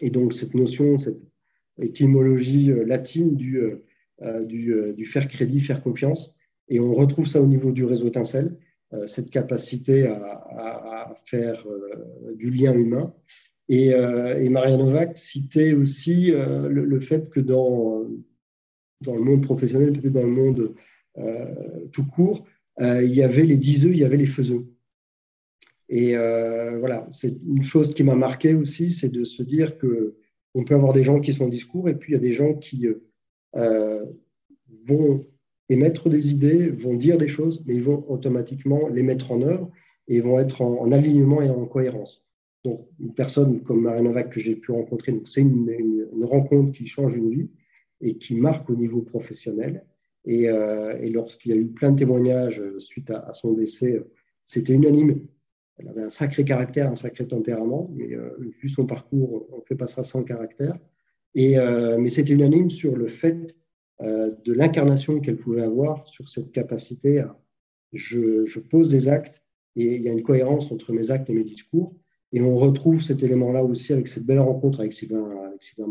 Et 0.00 0.10
donc 0.10 0.34
cette 0.34 0.54
notion, 0.54 0.98
cette 0.98 1.20
étymologie 1.80 2.70
euh, 2.70 2.84
latine 2.84 3.36
du, 3.36 3.60
du, 4.46 4.74
du, 4.96 5.06
faire 5.06 5.28
crédit, 5.28 5.60
faire 5.60 5.82
confiance, 5.82 6.34
et 6.68 6.80
on 6.80 6.94
retrouve 6.94 7.28
ça 7.28 7.40
au 7.40 7.46
niveau 7.46 7.70
du 7.70 7.84
réseau 7.84 8.08
étincelle, 8.08 8.58
cette 9.06 9.30
capacité 9.30 10.06
à, 10.06 10.16
à, 10.16 11.14
faire 11.24 11.64
du 12.34 12.50
lien 12.50 12.74
humain. 12.74 13.14
Et, 13.68 13.90
et 13.90 14.48
Maria 14.48 14.76
Novak 14.76 15.16
citait 15.16 15.72
aussi 15.72 16.32
le, 16.32 17.00
fait 17.00 17.30
que 17.30 17.38
dans, 17.38 18.02
dans 19.02 19.14
le 19.14 19.22
monde 19.22 19.42
professionnel, 19.42 19.92
peut-être 19.92 20.12
dans 20.12 20.22
le 20.22 20.28
monde 20.28 20.74
euh, 21.18 21.86
tout 21.92 22.04
court, 22.06 22.46
euh, 22.80 23.02
il 23.02 23.12
y 23.12 23.22
avait 23.22 23.44
les 23.44 23.56
diseux, 23.56 23.90
il 23.90 23.98
y 23.98 24.04
avait 24.04 24.16
les 24.16 24.26
faiseux. 24.26 24.66
Et 25.88 26.16
euh, 26.16 26.78
voilà, 26.78 27.06
c'est 27.12 27.34
une 27.42 27.62
chose 27.62 27.94
qui 27.94 28.02
m'a 28.04 28.14
marqué 28.14 28.54
aussi, 28.54 28.90
c'est 28.90 29.08
de 29.08 29.24
se 29.24 29.42
dire 29.42 29.78
que 29.78 30.16
on 30.54 30.64
peut 30.64 30.74
avoir 30.74 30.92
des 30.92 31.04
gens 31.04 31.20
qui 31.20 31.32
sont 31.32 31.44
en 31.44 31.48
discours 31.48 31.88
et 31.88 31.94
puis 31.94 32.12
il 32.12 32.16
y 32.16 32.18
a 32.18 32.20
des 32.20 32.32
gens 32.32 32.54
qui 32.54 32.86
vont 34.84 35.24
émettre 35.68 36.08
des 36.08 36.30
idées, 36.30 36.68
vont 36.68 36.94
dire 36.94 37.18
des 37.18 37.28
choses, 37.28 37.62
mais 37.66 37.74
ils 37.74 37.82
vont 37.82 38.04
automatiquement 38.08 38.88
les 38.88 39.02
mettre 39.02 39.30
en 39.32 39.42
œuvre 39.42 39.70
et 40.08 40.20
vont 40.20 40.38
être 40.38 40.62
en, 40.62 40.90
alignement 40.90 41.42
et 41.42 41.50
en 41.50 41.66
cohérence. 41.66 42.24
Donc, 42.64 42.86
une 42.98 43.14
personne 43.14 43.62
comme 43.62 43.82
Marie 43.82 44.02
Novak 44.02 44.30
que 44.30 44.40
j'ai 44.40 44.56
pu 44.56 44.72
rencontrer, 44.72 45.14
c'est 45.26 45.42
une, 45.42 46.06
rencontre 46.22 46.72
qui 46.72 46.86
change 46.86 47.14
une 47.14 47.30
vie 47.30 47.50
et 48.00 48.16
qui 48.16 48.34
marque 48.34 48.68
au 48.70 48.76
niveau 48.76 49.02
professionnel. 49.02 49.84
Euh, 50.26 50.98
et 51.00 51.10
lorsqu'il 51.10 51.52
y 51.52 51.54
a 51.54 51.58
eu 51.58 51.66
plein 51.66 51.92
de 51.92 51.98
témoignages 51.98 52.62
suite 52.78 53.10
à, 53.10 53.32
son 53.32 53.52
décès, 53.52 54.02
c'était 54.44 54.74
unanime. 54.74 55.20
Elle 55.78 55.88
avait 55.88 56.02
un 56.02 56.10
sacré 56.10 56.44
caractère, 56.44 56.90
un 56.90 56.96
sacré 56.96 57.26
tempérament, 57.26 57.90
mais 57.94 58.14
euh, 58.14 58.36
vu 58.60 58.68
son 58.68 58.84
parcours, 58.86 59.46
on 59.52 59.58
ne 59.58 59.62
fait 59.62 59.76
pas 59.76 59.86
ça 59.86 60.02
sans 60.02 60.24
caractère. 60.24 60.76
Et, 61.34 61.58
euh, 61.58 61.98
mais 61.98 62.08
c'était 62.08 62.32
unanime 62.32 62.70
sur 62.70 62.96
le 62.96 63.06
fait 63.06 63.56
euh, 64.00 64.32
de 64.44 64.52
l'incarnation 64.52 65.20
qu'elle 65.20 65.36
pouvait 65.36 65.62
avoir, 65.62 66.06
sur 66.08 66.28
cette 66.28 66.52
capacité 66.52 67.20
à 67.20 67.38
je, 67.92 68.58
pose 68.58 68.90
des 68.90 69.08
actes 69.08 69.42
et 69.76 69.96
il 69.96 70.02
y 70.02 70.08
a 70.08 70.12
une 70.12 70.22
cohérence 70.22 70.70
entre 70.72 70.92
mes 70.92 71.10
actes 71.10 71.30
et 71.30 71.32
mes 71.32 71.44
discours. 71.44 71.94
Et 72.32 72.42
on 72.42 72.56
retrouve 72.56 73.02
cet 73.02 73.22
élément-là 73.22 73.64
aussi 73.64 73.92
avec 73.92 74.08
cette 74.08 74.26
belle 74.26 74.40
rencontre 74.40 74.80
avec 74.80 74.92
Sylvain, 74.92 75.30
avec 75.46 75.62
Sylvain 75.62 75.90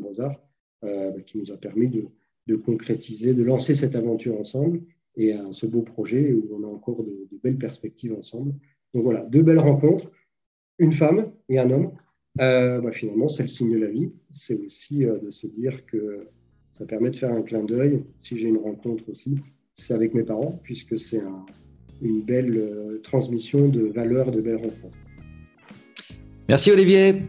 bah, 0.81 1.21
qui 1.25 1.37
nous 1.37 1.51
a 1.51 1.57
permis 1.57 1.87
de, 1.87 2.55
concrétiser, 2.55 3.33
de 3.33 3.41
lancer 3.41 3.73
cette 3.73 3.95
aventure 3.95 4.39
ensemble 4.39 4.81
et 5.15 5.33
ce 5.51 5.65
beau 5.65 5.81
projet 5.81 6.33
où 6.33 6.47
on 6.53 6.63
a 6.63 6.67
encore 6.67 7.03
de, 7.03 7.27
belles 7.41 7.57
perspectives 7.57 8.13
ensemble. 8.13 8.53
Donc 8.93 9.03
voilà, 9.03 9.21
deux 9.21 9.43
belles 9.43 9.59
rencontres, 9.59 10.09
une 10.79 10.93
femme 10.93 11.31
et 11.49 11.59
un 11.59 11.69
homme. 11.69 11.91
Euh, 12.39 12.81
bah, 12.81 12.91
finalement, 12.91 13.29
c'est 13.29 13.43
le 13.43 13.47
signe 13.47 13.71
de 13.73 13.79
la 13.79 13.89
vie. 13.89 14.11
C'est 14.31 14.55
aussi 14.55 15.05
euh, 15.05 15.17
de 15.19 15.31
se 15.31 15.47
dire 15.47 15.85
que 15.85 16.27
ça 16.71 16.85
permet 16.85 17.09
de 17.09 17.15
faire 17.15 17.31
un 17.31 17.41
clin 17.41 17.63
d'œil. 17.63 18.03
Si 18.19 18.35
j'ai 18.35 18.47
une 18.47 18.57
rencontre 18.57 19.03
aussi, 19.09 19.35
c'est 19.73 19.93
avec 19.93 20.13
mes 20.13 20.23
parents, 20.23 20.59
puisque 20.63 20.99
c'est 20.99 21.21
une 22.01 22.21
belle 22.21 22.99
transmission 23.03 23.67
de 23.67 23.81
valeurs, 23.81 24.31
de 24.31 24.41
belles 24.41 24.57
rencontres. 24.57 24.97
Merci 26.49 26.71
Olivier. 26.71 27.23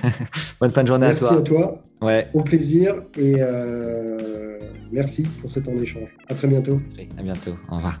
Bonne 0.60 0.70
fin 0.70 0.82
de 0.82 0.88
journée 0.88 1.06
à 1.06 1.14
toi. 1.14 1.30
Merci 1.32 1.40
à 1.40 1.44
toi. 1.44 1.82
Ouais. 2.02 2.28
Au 2.34 2.42
plaisir 2.42 3.02
et 3.16 3.34
euh, 3.38 4.58
merci 4.92 5.22
pour 5.40 5.50
ce 5.50 5.60
temps 5.60 5.74
d'échange. 5.74 6.08
À 6.28 6.34
très 6.34 6.48
bientôt. 6.48 6.80
à 7.16 7.22
bientôt. 7.22 7.52
Au 7.70 7.76
revoir. 7.76 8.00